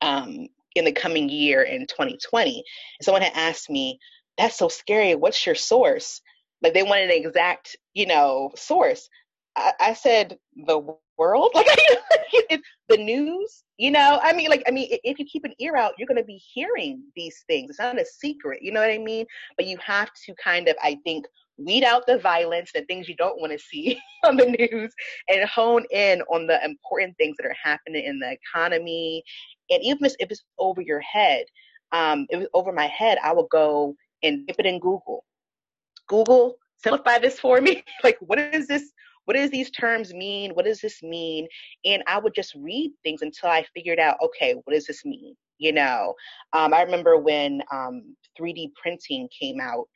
um, 0.00 0.48
in 0.76 0.84
the 0.84 0.92
coming 0.92 1.28
year 1.28 1.62
in 1.62 1.86
2020. 1.86 2.62
Someone 3.02 3.22
had 3.22 3.32
asked 3.34 3.70
me, 3.70 3.98
"That's 4.38 4.56
so 4.56 4.68
scary. 4.68 5.14
What's 5.14 5.44
your 5.46 5.54
source?" 5.54 6.20
Like 6.62 6.74
they 6.74 6.82
wanted 6.82 7.10
an 7.10 7.24
exact, 7.24 7.76
you 7.94 8.06
know, 8.06 8.50
source. 8.56 9.08
I, 9.56 9.72
I 9.80 9.92
said 9.94 10.38
the 10.54 10.96
world, 11.18 11.50
like 11.54 12.60
the 12.88 12.96
news. 12.96 13.62
You 13.78 13.90
know, 13.90 14.18
I 14.22 14.32
mean, 14.32 14.48
like, 14.48 14.62
I 14.66 14.70
mean, 14.70 14.88
if 14.90 15.18
you 15.18 15.26
keep 15.26 15.44
an 15.44 15.54
ear 15.58 15.76
out, 15.76 15.92
you're 15.98 16.08
going 16.08 16.16
to 16.16 16.24
be 16.24 16.40
hearing 16.54 17.02
these 17.14 17.44
things. 17.46 17.70
It's 17.70 17.78
not 17.78 18.00
a 18.00 18.06
secret. 18.06 18.62
You 18.62 18.72
know 18.72 18.80
what 18.80 18.90
I 18.90 18.98
mean? 18.98 19.26
But 19.56 19.66
you 19.66 19.76
have 19.84 20.10
to 20.24 20.34
kind 20.42 20.68
of, 20.68 20.76
I 20.82 20.98
think, 21.04 21.26
weed 21.58 21.84
out 21.84 22.06
the 22.06 22.18
violence, 22.18 22.70
the 22.74 22.82
things 22.82 23.08
you 23.08 23.16
don't 23.16 23.40
want 23.40 23.52
to 23.52 23.58
see 23.58 23.98
on 24.24 24.36
the 24.36 24.46
news, 24.46 24.92
and 25.28 25.48
hone 25.48 25.84
in 25.90 26.22
on 26.22 26.46
the 26.46 26.62
important 26.64 27.16
things 27.16 27.36
that 27.38 27.46
are 27.46 27.56
happening 27.62 28.04
in 28.04 28.18
the 28.18 28.32
economy. 28.32 29.22
And 29.70 29.82
even 29.82 30.04
if 30.04 30.30
it's 30.30 30.44
over 30.58 30.80
your 30.80 31.00
head, 31.00 31.44
um, 31.92 32.26
it 32.30 32.36
was 32.36 32.48
over 32.54 32.72
my 32.72 32.86
head, 32.86 33.18
I 33.22 33.32
will 33.32 33.48
go 33.50 33.94
and 34.22 34.46
dip 34.46 34.56
it 34.58 34.66
in 34.66 34.80
Google. 34.80 35.24
Google, 36.08 36.56
simplify 36.78 37.18
this 37.18 37.38
for 37.38 37.60
me. 37.60 37.84
like, 38.04 38.18
what 38.20 38.38
is 38.38 38.66
this? 38.66 38.92
what 39.26 39.36
does 39.36 39.50
these 39.50 39.70
terms 39.70 40.14
mean? 40.14 40.52
What 40.52 40.64
does 40.64 40.80
this 40.80 41.02
mean? 41.02 41.46
And 41.84 42.02
I 42.06 42.18
would 42.18 42.34
just 42.34 42.54
read 42.54 42.92
things 43.02 43.22
until 43.22 43.50
I 43.50 43.66
figured 43.74 43.98
out, 43.98 44.16
okay, 44.24 44.54
what 44.64 44.72
does 44.72 44.86
this 44.86 45.04
mean? 45.04 45.36
You 45.58 45.72
know, 45.72 46.14
um, 46.52 46.72
I 46.72 46.82
remember 46.82 47.18
when 47.18 47.62
um, 47.72 48.16
3D 48.38 48.70
printing 48.80 49.28
came 49.38 49.60
out, 49.60 49.86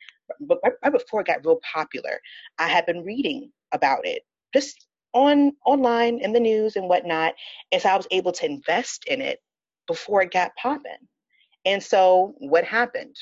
but 0.41 0.59
right 0.63 0.91
before 0.91 1.21
it 1.21 1.27
got 1.27 1.45
real 1.45 1.59
popular, 1.73 2.19
I 2.59 2.67
had 2.67 2.85
been 2.85 3.03
reading 3.03 3.51
about 3.71 4.05
it 4.05 4.23
just 4.53 4.87
on 5.13 5.53
online 5.65 6.19
in 6.19 6.33
the 6.33 6.39
news 6.39 6.75
and 6.75 6.89
whatnot. 6.89 7.33
And 7.71 7.81
so 7.81 7.89
I 7.89 7.97
was 7.97 8.07
able 8.11 8.31
to 8.33 8.45
invest 8.45 9.05
in 9.07 9.21
it 9.21 9.39
before 9.91 10.21
it 10.21 10.31
got 10.31 10.55
popping. 10.55 11.07
And 11.65 11.83
so 11.83 12.33
what 12.37 12.63
happened? 12.63 13.15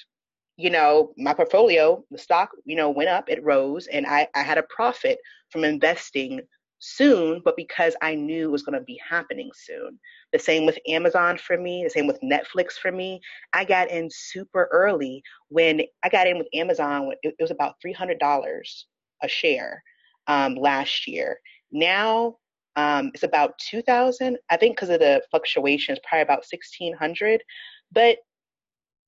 You 0.58 0.70
know, 0.70 1.14
my 1.18 1.34
portfolio, 1.34 2.04
the 2.12 2.18
stock, 2.18 2.50
you 2.66 2.76
know, 2.76 2.90
went 2.90 3.10
up, 3.10 3.30
it 3.30 3.44
rose, 3.44 3.88
and 3.88 4.06
I, 4.06 4.28
I 4.36 4.44
had 4.44 4.58
a 4.58 4.64
profit 4.64 5.18
from 5.50 5.64
investing 5.64 6.42
soon, 6.80 7.42
but 7.44 7.56
because 7.58 7.96
I 8.02 8.16
knew 8.16 8.46
it 8.48 8.52
was 8.52 8.64
going 8.64 8.78
to 8.78 8.86
be 8.86 9.00
happening 9.08 9.50
soon. 9.54 10.00
The 10.32 10.40
same 10.40 10.66
with 10.66 10.78
Amazon 10.88 11.38
for 11.38 11.58
me, 11.58 11.84
the 11.84 11.90
same 11.90 12.08
with 12.08 12.20
Netflix 12.22 12.74
for 12.74 12.92
me. 12.92 13.20
I 13.54 13.66
got 13.66 13.90
in 13.90 14.10
super 14.12 14.70
early 14.72 15.24
when 15.50 15.82
I 16.04 16.10
got 16.10 16.28
in 16.28 16.38
with 16.38 16.48
Amazon, 16.54 17.12
it, 17.24 17.36
was 17.40 17.52
about 17.52 17.76
$300 17.86 18.62
a 19.24 19.28
share 19.28 19.84
um, 20.28 20.56
last 20.56 21.08
year. 21.08 21.40
Now 21.72 22.38
um, 22.80 23.12
it's 23.14 23.24
about 23.24 23.58
2000 23.58 24.38
I 24.50 24.56
think 24.58 24.76
because 24.76 24.90
of 24.90 25.00
the 25.00 25.22
fluctuations, 25.30 26.00
probably 26.08 26.22
about 26.22 26.46
1600 26.50 27.44
but 27.92 28.18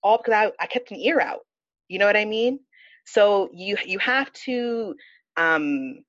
all 0.03 0.17
because 0.17 0.33
I, 0.33 0.51
I 0.63 0.67
kept 0.67 0.91
an 0.91 0.97
ear 0.97 1.21
out. 1.21 1.41
You 1.87 1.99
know 1.99 2.05
what 2.05 2.17
I 2.17 2.25
mean? 2.25 2.59
So 3.05 3.49
you 3.53 3.77
you 3.85 3.99
have 3.99 4.31
to 4.45 4.95
um, 5.37 6.03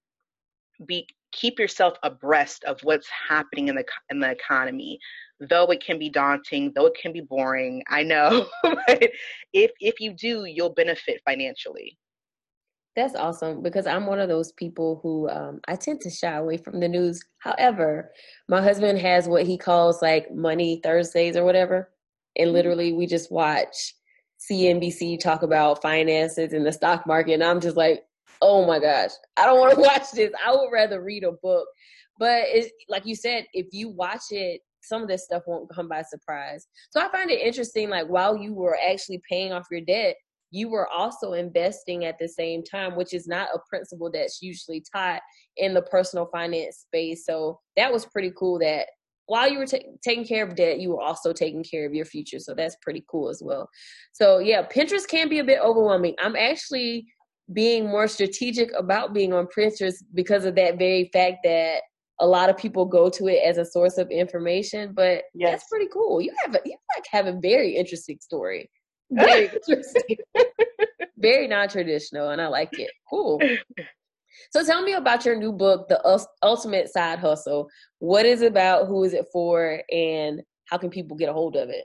be 0.84 1.06
keep 1.32 1.58
yourself 1.58 1.94
abreast 2.02 2.64
of 2.64 2.80
what's 2.82 3.08
happening 3.28 3.68
in 3.68 3.76
the 3.76 3.84
in 4.10 4.20
the 4.20 4.30
economy 4.30 4.98
though 5.48 5.66
it 5.70 5.82
can 5.82 5.98
be 5.98 6.10
daunting 6.10 6.70
though 6.74 6.86
it 6.86 6.96
can 7.00 7.10
be 7.10 7.22
boring 7.22 7.82
i 7.88 8.02
know 8.02 8.46
but 8.62 9.10
if 9.52 9.70
if 9.80 9.98
you 9.98 10.12
do 10.12 10.44
you'll 10.44 10.74
benefit 10.74 11.22
financially 11.24 11.98
that's 12.94 13.14
awesome 13.14 13.62
because 13.62 13.86
i'm 13.86 14.06
one 14.06 14.20
of 14.20 14.28
those 14.28 14.52
people 14.52 15.00
who 15.02 15.28
um, 15.30 15.60
i 15.68 15.74
tend 15.74 16.00
to 16.00 16.10
shy 16.10 16.34
away 16.34 16.56
from 16.56 16.80
the 16.80 16.88
news 16.88 17.22
however 17.38 18.10
my 18.48 18.60
husband 18.62 18.98
has 18.98 19.28
what 19.28 19.46
he 19.46 19.56
calls 19.56 20.02
like 20.02 20.32
money 20.34 20.80
thursdays 20.82 21.36
or 21.36 21.44
whatever 21.44 21.90
and 22.36 22.48
mm-hmm. 22.48 22.54
literally 22.54 22.92
we 22.92 23.06
just 23.06 23.32
watch 23.32 23.94
cnbc 24.50 25.18
talk 25.20 25.42
about 25.42 25.80
finances 25.80 26.52
and 26.52 26.66
the 26.66 26.72
stock 26.72 27.06
market 27.06 27.34
and 27.34 27.44
i'm 27.44 27.60
just 27.60 27.76
like 27.76 28.02
oh 28.42 28.66
my 28.66 28.78
gosh, 28.78 29.12
I 29.38 29.46
don't 29.46 29.60
want 29.60 29.74
to 29.74 29.80
watch 29.80 30.10
this. 30.12 30.32
I 30.44 30.50
would 30.52 30.70
rather 30.70 31.02
read 31.02 31.24
a 31.24 31.32
book. 31.32 31.66
But 32.18 32.42
it's 32.48 32.70
like 32.88 33.06
you 33.06 33.16
said, 33.16 33.46
if 33.54 33.66
you 33.72 33.88
watch 33.88 34.24
it, 34.30 34.60
some 34.82 35.02
of 35.02 35.08
this 35.08 35.24
stuff 35.24 35.44
won't 35.46 35.72
come 35.74 35.88
by 35.88 36.02
surprise. 36.02 36.66
So 36.90 37.00
I 37.00 37.10
find 37.10 37.30
it 37.30 37.40
interesting, 37.40 37.88
like 37.88 38.08
while 38.08 38.36
you 38.36 38.52
were 38.52 38.76
actually 38.86 39.22
paying 39.28 39.52
off 39.52 39.68
your 39.70 39.80
debt, 39.80 40.16
you 40.52 40.68
were 40.68 40.86
also 40.88 41.32
investing 41.32 42.04
at 42.04 42.18
the 42.18 42.28
same 42.28 42.62
time, 42.62 42.94
which 42.94 43.14
is 43.14 43.26
not 43.26 43.48
a 43.54 43.58
principle 43.68 44.10
that's 44.12 44.42
usually 44.42 44.84
taught 44.94 45.22
in 45.56 45.72
the 45.72 45.80
personal 45.82 46.26
finance 46.26 46.84
space. 46.86 47.24
So 47.24 47.58
that 47.76 47.90
was 47.90 48.04
pretty 48.04 48.32
cool 48.38 48.58
that 48.58 48.86
while 49.26 49.50
you 49.50 49.58
were 49.58 49.66
t- 49.66 49.86
taking 50.04 50.26
care 50.26 50.46
of 50.46 50.54
debt, 50.54 50.78
you 50.78 50.90
were 50.90 51.00
also 51.00 51.32
taking 51.32 51.64
care 51.64 51.86
of 51.86 51.94
your 51.94 52.04
future. 52.04 52.38
So 52.38 52.54
that's 52.54 52.76
pretty 52.82 53.02
cool 53.10 53.30
as 53.30 53.40
well. 53.42 53.66
So 54.12 54.38
yeah, 54.40 54.62
Pinterest 54.66 55.08
can 55.08 55.30
be 55.30 55.38
a 55.38 55.44
bit 55.44 55.58
overwhelming. 55.58 56.14
I'm 56.20 56.36
actually 56.36 57.06
being 57.50 57.88
more 57.88 58.06
strategic 58.06 58.70
about 58.76 59.14
being 59.14 59.32
on 59.32 59.48
Pinterest 59.56 59.96
because 60.12 60.44
of 60.44 60.54
that 60.56 60.78
very 60.78 61.08
fact 61.14 61.38
that 61.44 61.80
a 62.20 62.26
lot 62.26 62.50
of 62.50 62.58
people 62.58 62.84
go 62.84 63.08
to 63.08 63.28
it 63.28 63.40
as 63.42 63.56
a 63.56 63.64
source 63.64 63.96
of 63.96 64.10
information. 64.10 64.92
But 64.94 65.24
yes. 65.34 65.50
that's 65.50 65.68
pretty 65.70 65.88
cool. 65.90 66.20
You 66.20 66.34
have 66.44 66.54
a 66.54 66.60
you 66.66 66.76
like 66.94 67.06
have 67.10 67.26
a 67.26 67.40
very 67.40 67.74
interesting 67.74 68.18
story. 68.20 68.68
Very 69.12 69.44
interesting. 69.68 70.16
very 71.18 71.46
non-traditional, 71.46 72.30
and 72.30 72.40
I 72.40 72.48
like 72.48 72.78
it. 72.78 72.90
Cool. 73.08 73.40
So 74.50 74.64
tell 74.64 74.82
me 74.82 74.94
about 74.94 75.24
your 75.24 75.36
new 75.36 75.52
book, 75.52 75.88
The 75.88 76.26
Ultimate 76.42 76.88
Side 76.88 77.18
Hustle. 77.18 77.68
What 77.98 78.26
is 78.26 78.42
it 78.42 78.48
about? 78.52 78.86
Who 78.86 79.04
is 79.04 79.14
it 79.14 79.26
for? 79.32 79.82
And 79.90 80.42
how 80.66 80.78
can 80.78 80.90
people 80.90 81.16
get 81.16 81.28
a 81.28 81.32
hold 81.32 81.56
of 81.56 81.68
it? 81.68 81.84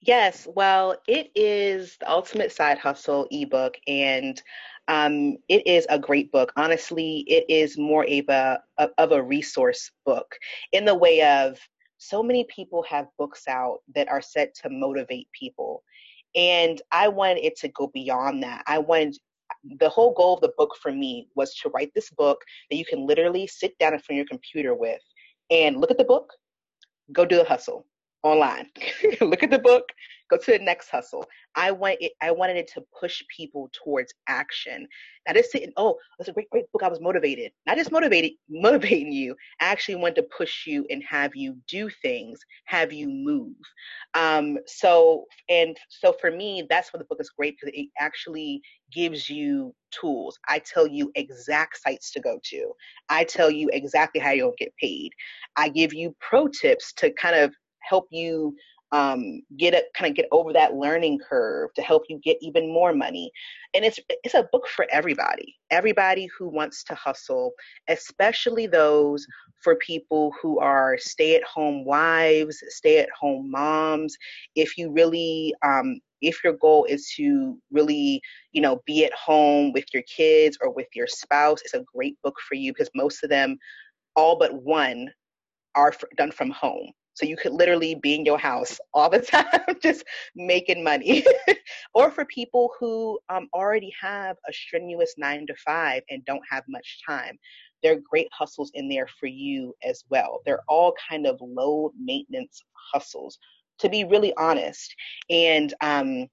Yes, 0.00 0.46
well, 0.54 0.96
it 1.08 1.30
is 1.34 1.96
the 1.98 2.10
Ultimate 2.10 2.52
Side 2.52 2.76
Hustle 2.76 3.26
ebook, 3.30 3.74
and 3.86 4.40
um, 4.86 5.38
it 5.48 5.66
is 5.66 5.86
a 5.88 5.98
great 5.98 6.30
book. 6.30 6.52
Honestly, 6.56 7.24
it 7.26 7.46
is 7.48 7.78
more 7.78 8.04
of 8.04 8.28
a 8.28 8.60
of 8.98 9.12
a 9.12 9.22
resource 9.22 9.90
book 10.04 10.36
in 10.72 10.84
the 10.84 10.94
way 10.94 11.22
of 11.22 11.58
so 11.96 12.22
many 12.22 12.44
people 12.54 12.82
have 12.82 13.06
books 13.18 13.48
out 13.48 13.78
that 13.94 14.08
are 14.08 14.20
set 14.20 14.54
to 14.62 14.68
motivate 14.68 15.28
people, 15.32 15.82
and 16.34 16.80
I 16.92 17.08
wanted 17.08 17.44
it 17.44 17.56
to 17.58 17.68
go 17.68 17.90
beyond 17.92 18.42
that. 18.42 18.64
I 18.66 18.78
wanted 18.78 19.16
the 19.78 19.88
whole 19.88 20.12
goal 20.14 20.34
of 20.34 20.40
the 20.40 20.52
book 20.56 20.76
for 20.80 20.92
me 20.92 21.28
was 21.34 21.54
to 21.56 21.70
write 21.70 21.92
this 21.94 22.10
book 22.10 22.42
that 22.70 22.76
you 22.76 22.84
can 22.84 23.06
literally 23.06 23.46
sit 23.46 23.78
down 23.78 23.94
in 23.94 23.98
front 24.00 24.16
of 24.16 24.16
your 24.16 24.26
computer 24.26 24.74
with 24.74 25.00
and 25.50 25.80
look 25.80 25.90
at 25.90 25.98
the 25.98 26.04
book, 26.04 26.32
go 27.12 27.24
do 27.24 27.36
the 27.36 27.44
hustle 27.44 27.86
online. 28.22 28.66
look 29.20 29.42
at 29.42 29.50
the 29.50 29.58
book, 29.58 29.90
go 30.30 30.36
to 30.36 30.52
the 30.52 30.58
next 30.58 30.88
hustle. 30.88 31.26
I 31.56 31.70
want 31.70 31.98
it, 32.00 32.12
I 32.20 32.30
wanted 32.32 32.56
it 32.56 32.68
to 32.74 32.82
push 32.98 33.22
people 33.34 33.70
towards 33.72 34.12
action. 34.28 34.86
Not 35.26 35.36
just 35.36 35.52
sitting, 35.52 35.72
oh, 35.76 35.96
that's 36.18 36.28
a 36.28 36.32
great, 36.32 36.50
great 36.50 36.70
book. 36.72 36.82
I 36.82 36.88
was 36.88 37.00
motivated. 37.00 37.52
Not 37.66 37.76
just 37.76 37.92
motivated, 37.92 38.32
motivating 38.48 39.12
you. 39.12 39.36
I 39.60 39.66
actually 39.66 39.96
want 39.96 40.16
to 40.16 40.24
push 40.36 40.66
you 40.66 40.86
and 40.90 41.02
have 41.08 41.34
you 41.34 41.56
do 41.68 41.88
things, 42.02 42.40
have 42.66 42.92
you 42.92 43.08
move. 43.08 43.54
Um, 44.14 44.58
so 44.66 45.24
and 45.48 45.76
so 45.88 46.14
for 46.20 46.30
me, 46.30 46.66
that's 46.68 46.92
why 46.92 46.98
the 46.98 47.04
book 47.04 47.20
is 47.20 47.30
great 47.30 47.56
because 47.60 47.74
it 47.76 47.88
actually 47.98 48.60
gives 48.92 49.28
you 49.28 49.74
tools. 49.90 50.38
I 50.48 50.58
tell 50.58 50.86
you 50.86 51.10
exact 51.14 51.80
sites 51.82 52.10
to 52.12 52.20
go 52.20 52.38
to. 52.44 52.72
I 53.08 53.24
tell 53.24 53.50
you 53.50 53.70
exactly 53.72 54.20
how 54.20 54.30
you'll 54.30 54.54
get 54.58 54.72
paid. 54.80 55.12
I 55.56 55.68
give 55.68 55.92
you 55.92 56.14
pro 56.20 56.48
tips 56.48 56.92
to 56.94 57.12
kind 57.12 57.36
of 57.36 57.54
help 57.80 58.06
you 58.10 58.54
um, 58.92 59.40
get 59.56 59.74
it 59.74 59.86
kind 59.96 60.10
of 60.10 60.16
get 60.16 60.28
over 60.30 60.52
that 60.52 60.74
learning 60.74 61.18
curve 61.18 61.72
to 61.74 61.82
help 61.82 62.04
you 62.08 62.20
get 62.22 62.36
even 62.40 62.72
more 62.72 62.94
money. 62.94 63.30
And 63.74 63.84
it's 63.84 63.98
it's 64.08 64.34
a 64.34 64.48
book 64.52 64.68
for 64.68 64.86
everybody 64.90 65.56
everybody 65.70 66.28
who 66.38 66.48
wants 66.48 66.84
to 66.84 66.94
hustle 66.94 67.52
especially 67.88 68.66
those 68.66 69.26
for 69.62 69.76
people 69.76 70.32
who 70.40 70.60
are 70.60 70.96
stay-at-home 70.98 71.84
wives 71.84 72.62
stay-at-home 72.68 73.50
moms. 73.50 74.16
If 74.54 74.78
you 74.78 74.92
really 74.92 75.54
um, 75.64 76.00
if 76.20 76.42
your 76.42 76.54
goal 76.54 76.84
is 76.84 77.12
to 77.16 77.58
really 77.70 78.20
you 78.52 78.62
know 78.62 78.80
be 78.86 79.04
at 79.04 79.12
home 79.12 79.72
with 79.72 79.84
your 79.92 80.02
kids 80.04 80.56
or 80.60 80.72
with 80.72 80.88
your 80.94 81.06
spouse 81.06 81.60
it's 81.62 81.74
a 81.74 81.84
great 81.94 82.16
book 82.22 82.36
for 82.48 82.54
you 82.54 82.72
because 82.72 82.90
most 82.94 83.22
of 83.22 83.30
them 83.30 83.56
all 84.16 84.36
but 84.38 84.62
one 84.62 85.10
are 85.74 85.92
done 86.16 86.30
from 86.30 86.50
home 86.50 86.90
so 87.14 87.26
you 87.26 87.36
could 87.36 87.52
literally 87.52 87.94
be 87.94 88.14
in 88.14 88.24
your 88.24 88.38
house 88.38 88.78
all 88.92 89.08
the 89.08 89.20
time, 89.22 89.60
just 89.80 90.04
making 90.34 90.82
money. 90.84 91.24
or 91.94 92.10
for 92.10 92.24
people 92.26 92.72
who 92.78 93.18
um, 93.28 93.48
already 93.54 93.92
have 94.00 94.36
a 94.48 94.52
strenuous 94.52 95.14
nine 95.16 95.46
to 95.46 95.54
five 95.64 96.02
and 96.10 96.24
don't 96.24 96.42
have 96.48 96.64
much 96.68 97.00
time. 97.06 97.38
There 97.82 97.92
are 97.92 98.00
great 98.10 98.28
hustles 98.32 98.70
in 98.74 98.88
there 98.88 99.06
for 99.20 99.26
you 99.26 99.74
as 99.84 100.04
well. 100.08 100.40
They're 100.44 100.62
all 100.68 100.94
kind 101.08 101.26
of 101.26 101.38
low 101.40 101.92
maintenance 101.98 102.60
hustles, 102.92 103.38
to 103.78 103.88
be 103.88 104.04
really 104.04 104.32
honest. 104.36 104.94
And 105.30 105.72
um, 105.80 106.28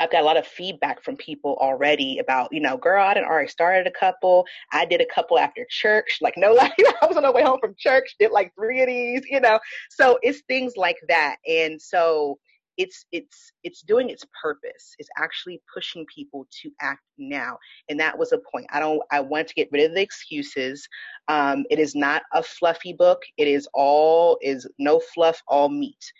I've 0.00 0.10
got 0.10 0.22
a 0.22 0.24
lot 0.24 0.36
of 0.36 0.46
feedback 0.46 1.02
from 1.02 1.16
people 1.16 1.56
already 1.60 2.18
about, 2.18 2.52
you 2.52 2.60
know, 2.60 2.76
girl, 2.76 3.04
I 3.04 3.14
didn't 3.14 3.28
already 3.28 3.48
started 3.48 3.86
a 3.86 3.98
couple. 3.98 4.46
I 4.72 4.84
did 4.84 5.00
a 5.00 5.06
couple 5.06 5.38
after 5.38 5.66
church. 5.68 6.18
Like, 6.20 6.34
no 6.36 6.52
lie, 6.54 6.72
I 7.02 7.06
was 7.06 7.16
on 7.16 7.22
the 7.22 7.32
way 7.32 7.42
home 7.42 7.58
from 7.60 7.74
church, 7.78 8.14
did 8.18 8.32
like 8.32 8.52
three 8.54 8.80
of 8.80 8.88
these, 8.88 9.22
you 9.30 9.40
know. 9.40 9.58
So 9.90 10.18
it's 10.22 10.42
things 10.48 10.74
like 10.76 10.98
that. 11.08 11.36
And 11.46 11.80
so 11.80 12.38
it's 12.76 13.06
it's 13.12 13.52
it's 13.62 13.82
doing 13.82 14.10
its 14.10 14.24
purpose. 14.40 14.94
It's 14.98 15.08
actually 15.18 15.62
pushing 15.72 16.04
people 16.12 16.46
to 16.62 16.70
act 16.80 17.02
now. 17.18 17.56
And 17.88 17.98
that 18.00 18.18
was 18.18 18.32
a 18.32 18.40
point. 18.52 18.66
I 18.70 18.80
don't 18.80 19.00
I 19.10 19.20
want 19.20 19.48
to 19.48 19.54
get 19.54 19.68
rid 19.72 19.84
of 19.88 19.94
the 19.94 20.02
excuses. 20.02 20.86
Um, 21.28 21.64
it 21.70 21.78
is 21.78 21.94
not 21.94 22.22
a 22.32 22.42
fluffy 22.42 22.92
book. 22.92 23.22
It 23.36 23.48
is 23.48 23.68
all 23.74 24.38
is 24.42 24.66
no 24.78 25.00
fluff, 25.14 25.40
all 25.46 25.68
meat 25.68 26.12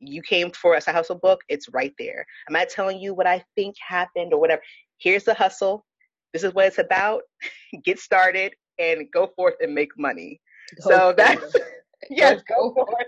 you 0.00 0.22
came 0.22 0.50
for 0.50 0.76
us 0.76 0.86
a 0.86 0.92
hustle 0.92 1.16
book, 1.16 1.40
it's 1.48 1.68
right 1.70 1.92
there. 1.98 2.24
I'm 2.48 2.52
not 2.52 2.68
telling 2.68 3.00
you 3.00 3.14
what 3.14 3.26
I 3.26 3.44
think 3.54 3.76
happened 3.86 4.32
or 4.32 4.40
whatever. 4.40 4.62
Here's 4.98 5.24
the 5.24 5.34
hustle. 5.34 5.84
This 6.32 6.44
is 6.44 6.54
what 6.54 6.66
it's 6.66 6.78
about. 6.78 7.22
Get 7.84 7.98
started 7.98 8.54
and 8.78 9.06
go 9.12 9.30
forth 9.36 9.54
and 9.60 9.74
make 9.74 9.90
money. 9.96 10.40
Go 10.84 10.90
so 10.90 11.14
that's 11.16 11.54
yes, 12.10 12.42
go, 12.48 12.70
go 12.70 12.84
forth. 12.84 13.06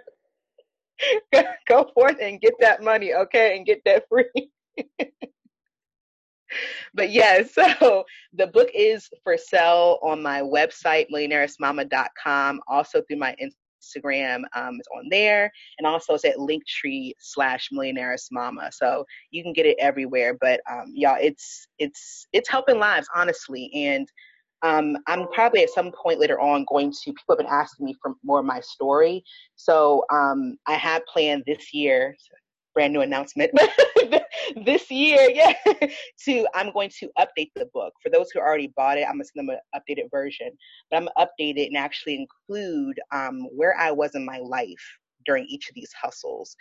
go 1.69 1.91
forth 1.95 2.17
and 2.21 2.41
get 2.41 2.55
that 2.61 2.83
money, 2.83 3.15
okay, 3.15 3.57
and 3.57 3.67
get 3.67 3.83
that 3.85 4.05
free. 4.09 4.51
but 6.95 7.11
yes, 7.11 7.51
yeah, 7.57 7.79
so 7.79 8.05
the 8.33 8.47
book 8.47 8.69
is 8.75 9.09
for 9.23 9.37
sale 9.37 9.99
on 10.03 10.23
my 10.23 10.41
website, 10.41 11.07
millionairessmama.com, 11.13 12.61
also 12.69 13.03
through 13.03 13.19
my 13.19 13.35
Instagram. 13.83 14.43
Um, 14.55 14.77
it's 14.79 14.89
on 14.97 15.09
there, 15.11 15.51
and 15.79 15.87
also 15.87 16.15
it's 16.15 16.25
at 16.25 16.37
Linktree 16.37 17.13
slash 17.19 17.69
Millionairess 17.73 18.29
Mama. 18.31 18.71
So 18.73 19.05
you 19.31 19.43
can 19.43 19.53
get 19.53 19.67
it 19.67 19.77
everywhere. 19.81 20.37
But 20.41 20.61
um, 20.71 20.93
y'all, 20.95 21.19
it's 21.21 21.67
it's 21.79 22.27
it's 22.33 22.49
helping 22.49 22.79
lives, 22.79 23.09
honestly. 23.15 23.71
And 23.75 24.09
um, 24.63 24.97
I'm 25.07 25.29
probably 25.29 25.63
at 25.63 25.71
some 25.71 25.93
point 25.93 26.19
later 26.19 26.41
on 26.41 26.67
going 26.69 26.93
to. 26.93 27.13
People 27.13 27.23
have 27.31 27.39
been 27.39 27.47
asking 27.47 27.87
me 27.87 27.95
for 28.03 28.15
more 28.25 28.41
of 28.41 28.47
my 28.47 28.61
story, 28.61 29.23
so 29.55 30.05
um, 30.13 30.57
I 30.67 30.75
have 30.75 31.03
planned 31.07 31.45
this 31.47 31.73
year. 31.73 32.17
Brand 32.79 32.93
new 32.93 33.01
announcement. 33.01 33.51
this 34.65 34.89
year, 34.89 35.29
yeah, 35.33 35.53
to 36.25 36.47
I'm 36.55 36.73
going 36.73 36.91
to 37.01 37.11
update 37.19 37.51
the 37.57 37.67
book. 37.75 37.93
For 38.01 38.09
those 38.09 38.31
who 38.31 38.39
already 38.39 38.73
bought 38.77 38.99
it, 38.99 39.03
I'm 39.03 39.15
gonna 39.15 39.25
send 39.25 39.49
them 39.49 39.57
an 39.57 39.59
updated 39.75 40.09
version. 40.13 40.51
But 40.89 40.99
I'm 40.99 41.09
gonna 41.17 41.27
update 41.27 41.57
it 41.57 41.67
and 41.67 41.77
actually 41.77 42.15
include 42.15 43.01
um, 43.13 43.49
where 43.51 43.77
I 43.77 43.91
was 43.91 44.15
in 44.15 44.25
my 44.25 44.39
life 44.39 44.99
during 45.27 45.45
each 45.47 45.69
of 45.69 45.75
these 45.75 45.91
hustles. 46.01 46.55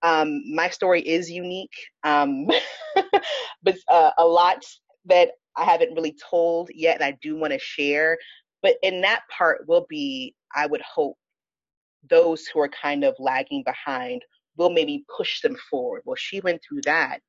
Um, 0.00 0.42
my 0.54 0.70
story 0.70 1.02
is 1.02 1.30
unique, 1.30 1.76
um, 2.02 2.46
but 3.62 3.76
uh, 3.88 4.12
a 4.16 4.24
lot 4.24 4.64
that 5.04 5.32
I 5.54 5.64
haven't 5.64 5.94
really 5.94 6.16
told 6.30 6.70
yet, 6.74 6.94
and 6.94 7.04
I 7.04 7.18
do 7.20 7.36
want 7.36 7.52
to 7.52 7.58
share. 7.58 8.16
But 8.62 8.76
in 8.82 9.02
that 9.02 9.20
part 9.36 9.68
will 9.68 9.84
be, 9.86 10.34
I 10.56 10.64
would 10.64 10.80
hope, 10.80 11.18
those 12.08 12.46
who 12.46 12.58
are 12.60 12.70
kind 12.70 13.04
of 13.04 13.14
lagging 13.18 13.62
behind 13.64 14.22
will 14.58 14.70
maybe 14.70 15.04
push 15.16 15.40
them 15.40 15.56
forward. 15.70 16.02
Well, 16.04 16.16
she 16.16 16.40
went 16.40 16.60
through 16.62 16.82
that. 16.84 17.20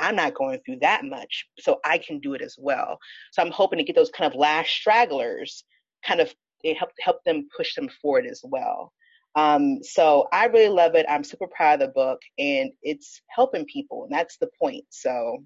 I'm 0.00 0.16
not 0.16 0.34
going 0.34 0.60
through 0.64 0.78
that 0.80 1.04
much, 1.04 1.46
so 1.58 1.80
I 1.84 1.98
can 1.98 2.20
do 2.20 2.34
it 2.34 2.42
as 2.42 2.56
well. 2.58 2.98
So 3.32 3.42
I'm 3.42 3.50
hoping 3.50 3.78
to 3.78 3.84
get 3.84 3.96
those 3.96 4.10
kind 4.10 4.32
of 4.32 4.38
last 4.38 4.70
stragglers, 4.70 5.64
kind 6.04 6.20
of 6.20 6.32
help 6.76 6.90
help 7.00 7.24
them 7.24 7.48
push 7.56 7.74
them 7.74 7.88
forward 8.00 8.26
as 8.26 8.40
well. 8.44 8.92
Um, 9.34 9.82
so 9.82 10.26
I 10.32 10.46
really 10.46 10.68
love 10.68 10.94
it. 10.94 11.06
I'm 11.08 11.24
super 11.24 11.46
proud 11.46 11.80
of 11.80 11.88
the 11.88 11.92
book, 11.92 12.20
and 12.38 12.70
it's 12.82 13.20
helping 13.28 13.66
people, 13.66 14.04
and 14.04 14.12
that's 14.12 14.36
the 14.38 14.48
point. 14.60 14.84
So, 14.90 15.44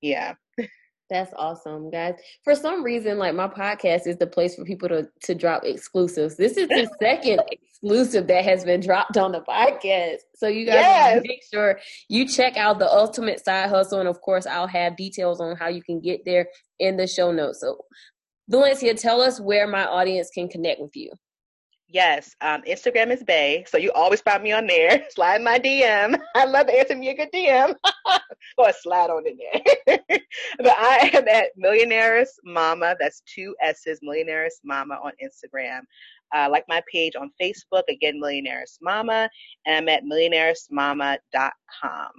yeah. 0.00 0.34
That's 1.08 1.32
awesome, 1.36 1.90
guys. 1.90 2.14
For 2.42 2.54
some 2.56 2.82
reason, 2.82 3.18
like 3.18 3.34
my 3.34 3.46
podcast 3.46 4.06
is 4.06 4.16
the 4.16 4.26
place 4.26 4.56
for 4.56 4.64
people 4.64 4.88
to 4.88 5.08
to 5.22 5.34
drop 5.34 5.64
exclusives. 5.64 6.36
This 6.36 6.56
is 6.56 6.68
the 6.68 6.90
second 7.00 7.40
exclusive 7.86 8.26
that 8.26 8.44
has 8.44 8.64
been 8.64 8.80
dropped 8.80 9.16
on 9.16 9.32
the 9.32 9.40
podcast. 9.40 10.18
So 10.34 10.48
you 10.48 10.66
guys 10.66 10.74
yes. 10.74 11.22
make 11.24 11.42
sure 11.52 11.78
you 12.08 12.26
check 12.26 12.56
out 12.56 12.78
the 12.78 12.90
Ultimate 12.90 13.44
Side 13.44 13.68
Hustle, 13.68 14.00
and 14.00 14.08
of 14.08 14.20
course, 14.20 14.46
I'll 14.46 14.66
have 14.66 14.96
details 14.96 15.40
on 15.40 15.56
how 15.56 15.68
you 15.68 15.82
can 15.82 16.00
get 16.00 16.24
there 16.24 16.48
in 16.78 16.96
the 16.96 17.06
show 17.06 17.32
notes. 17.32 17.60
So, 17.60 17.78
Valencia, 18.48 18.94
tell 18.94 19.20
us 19.20 19.40
where 19.40 19.66
my 19.66 19.84
audience 19.84 20.30
can 20.34 20.48
connect 20.48 20.80
with 20.80 20.94
you. 20.94 21.10
Yes, 21.88 22.34
um, 22.40 22.62
Instagram 22.62 23.12
is 23.12 23.22
Bay, 23.22 23.64
so 23.68 23.78
you 23.78 23.92
always 23.92 24.20
find 24.20 24.42
me 24.42 24.50
on 24.50 24.66
there. 24.66 25.04
Slide 25.10 25.40
my 25.40 25.60
DM. 25.60 26.18
I 26.34 26.44
love 26.44 26.66
to 26.66 26.76
answer 26.76 26.96
me 26.96 27.10
a 27.10 27.14
good 27.14 27.28
DM 27.32 27.74
or 28.58 28.72
slide 28.72 29.08
on 29.08 29.24
in 29.24 29.38
there. 29.38 29.98
but 30.58 30.74
I 30.76 31.10
am 31.14 31.28
at 31.28 31.56
Millionairess 31.56 32.30
Mama. 32.44 32.96
That's 32.98 33.22
two 33.32 33.54
S's, 33.62 34.00
Millionairess 34.02 34.54
Mama 34.64 34.94
on 34.94 35.12
Instagram. 35.22 35.82
Uh, 36.34 36.48
like 36.50 36.64
my 36.68 36.82
page 36.92 37.14
on 37.16 37.30
Facebook, 37.40 37.84
again, 37.88 38.20
Millionairess 38.22 38.78
Mama, 38.80 39.28
and 39.64 39.76
I'm 39.76 39.88
at 39.88 40.04
millionairessmama.com. 40.04 42.10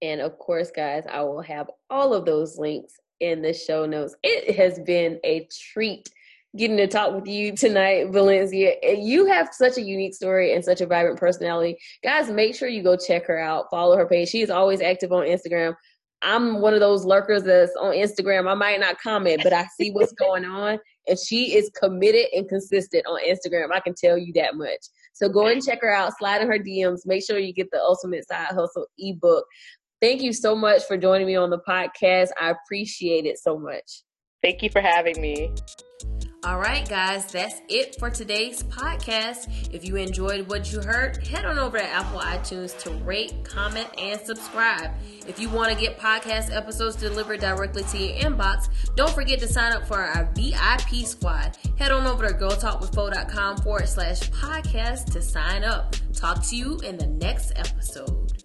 And 0.00 0.20
of 0.20 0.38
course, 0.38 0.70
guys, 0.70 1.04
I 1.10 1.22
will 1.22 1.42
have 1.42 1.68
all 1.90 2.14
of 2.14 2.24
those 2.24 2.56
links 2.56 2.94
in 3.20 3.42
the 3.42 3.52
show 3.52 3.86
notes. 3.86 4.14
It 4.22 4.54
has 4.56 4.78
been 4.80 5.18
a 5.24 5.48
treat 5.72 6.08
getting 6.56 6.76
to 6.78 6.86
talk 6.86 7.14
with 7.14 7.26
you 7.26 7.54
tonight, 7.54 8.10
Valencia. 8.10 8.74
You 8.82 9.26
have 9.26 9.50
such 9.52 9.76
a 9.76 9.82
unique 9.82 10.14
story 10.14 10.54
and 10.54 10.64
such 10.64 10.80
a 10.80 10.86
vibrant 10.86 11.18
personality. 11.18 11.76
Guys, 12.02 12.30
make 12.30 12.54
sure 12.54 12.68
you 12.68 12.82
go 12.82 12.96
check 12.96 13.26
her 13.26 13.38
out. 13.38 13.66
Follow 13.70 13.96
her 13.96 14.06
page. 14.06 14.28
She 14.28 14.40
is 14.40 14.50
always 14.50 14.80
active 14.80 15.12
on 15.12 15.26
Instagram. 15.26 15.74
I'm 16.22 16.60
one 16.60 16.74
of 16.74 16.80
those 16.80 17.04
lurkers 17.04 17.44
that's 17.44 17.74
on 17.76 17.94
Instagram. 17.94 18.50
I 18.50 18.54
might 18.54 18.80
not 18.80 19.00
comment, 19.00 19.40
but 19.42 19.52
I 19.52 19.66
see 19.78 19.90
what's 19.90 20.12
going 20.18 20.44
on. 20.44 20.78
And 21.06 21.18
she 21.18 21.56
is 21.56 21.70
committed 21.80 22.26
and 22.34 22.48
consistent 22.48 23.06
on 23.06 23.20
Instagram. 23.26 23.72
I 23.72 23.80
can 23.80 23.94
tell 23.94 24.18
you 24.18 24.32
that 24.34 24.56
much. 24.56 24.80
So 25.14 25.28
go 25.28 25.46
and 25.46 25.64
check 25.64 25.80
her 25.82 25.94
out. 25.94 26.12
Slide 26.18 26.42
in 26.42 26.48
her 26.48 26.58
DMs. 26.58 27.06
Make 27.06 27.24
sure 27.24 27.38
you 27.38 27.52
get 27.52 27.70
the 27.70 27.80
Ultimate 27.80 28.26
Side 28.28 28.48
Hustle 28.48 28.86
ebook. 28.98 29.44
Thank 30.00 30.22
you 30.22 30.32
so 30.32 30.54
much 30.54 30.84
for 30.84 30.96
joining 30.96 31.26
me 31.26 31.34
on 31.34 31.50
the 31.50 31.58
podcast. 31.58 32.28
I 32.40 32.50
appreciate 32.50 33.26
it 33.26 33.38
so 33.38 33.58
much. 33.58 34.02
Thank 34.42 34.62
you 34.62 34.70
for 34.70 34.80
having 34.80 35.20
me. 35.20 35.52
All 36.44 36.60
right, 36.60 36.88
guys, 36.88 37.26
that's 37.32 37.60
it 37.68 37.96
for 37.98 38.10
today's 38.10 38.62
podcast. 38.62 39.74
If 39.74 39.84
you 39.84 39.96
enjoyed 39.96 40.48
what 40.48 40.72
you 40.72 40.80
heard, 40.80 41.26
head 41.26 41.44
on 41.44 41.58
over 41.58 41.78
to 41.78 41.84
Apple 41.84 42.20
iTunes 42.20 42.78
to 42.82 42.90
rate, 43.04 43.34
comment, 43.42 43.88
and 43.98 44.20
subscribe. 44.20 44.92
If 45.26 45.40
you 45.40 45.48
want 45.48 45.72
to 45.72 45.80
get 45.80 45.98
podcast 45.98 46.54
episodes 46.54 46.94
delivered 46.94 47.40
directly 47.40 47.82
to 47.82 47.98
your 47.98 48.16
inbox, 48.20 48.68
don't 48.94 49.10
forget 49.10 49.40
to 49.40 49.48
sign 49.48 49.72
up 49.72 49.84
for 49.88 49.98
our 49.98 50.30
VIP 50.36 51.04
squad. 51.04 51.58
Head 51.76 51.90
on 51.90 52.06
over 52.06 52.28
to 52.28 52.34
girltalkwithfo.com 52.34 53.56
forward 53.58 53.88
slash 53.88 54.30
podcast 54.30 55.12
to 55.12 55.20
sign 55.20 55.64
up. 55.64 55.96
Talk 56.12 56.46
to 56.46 56.56
you 56.56 56.78
in 56.80 56.98
the 56.98 57.06
next 57.08 57.52
episode. 57.56 58.37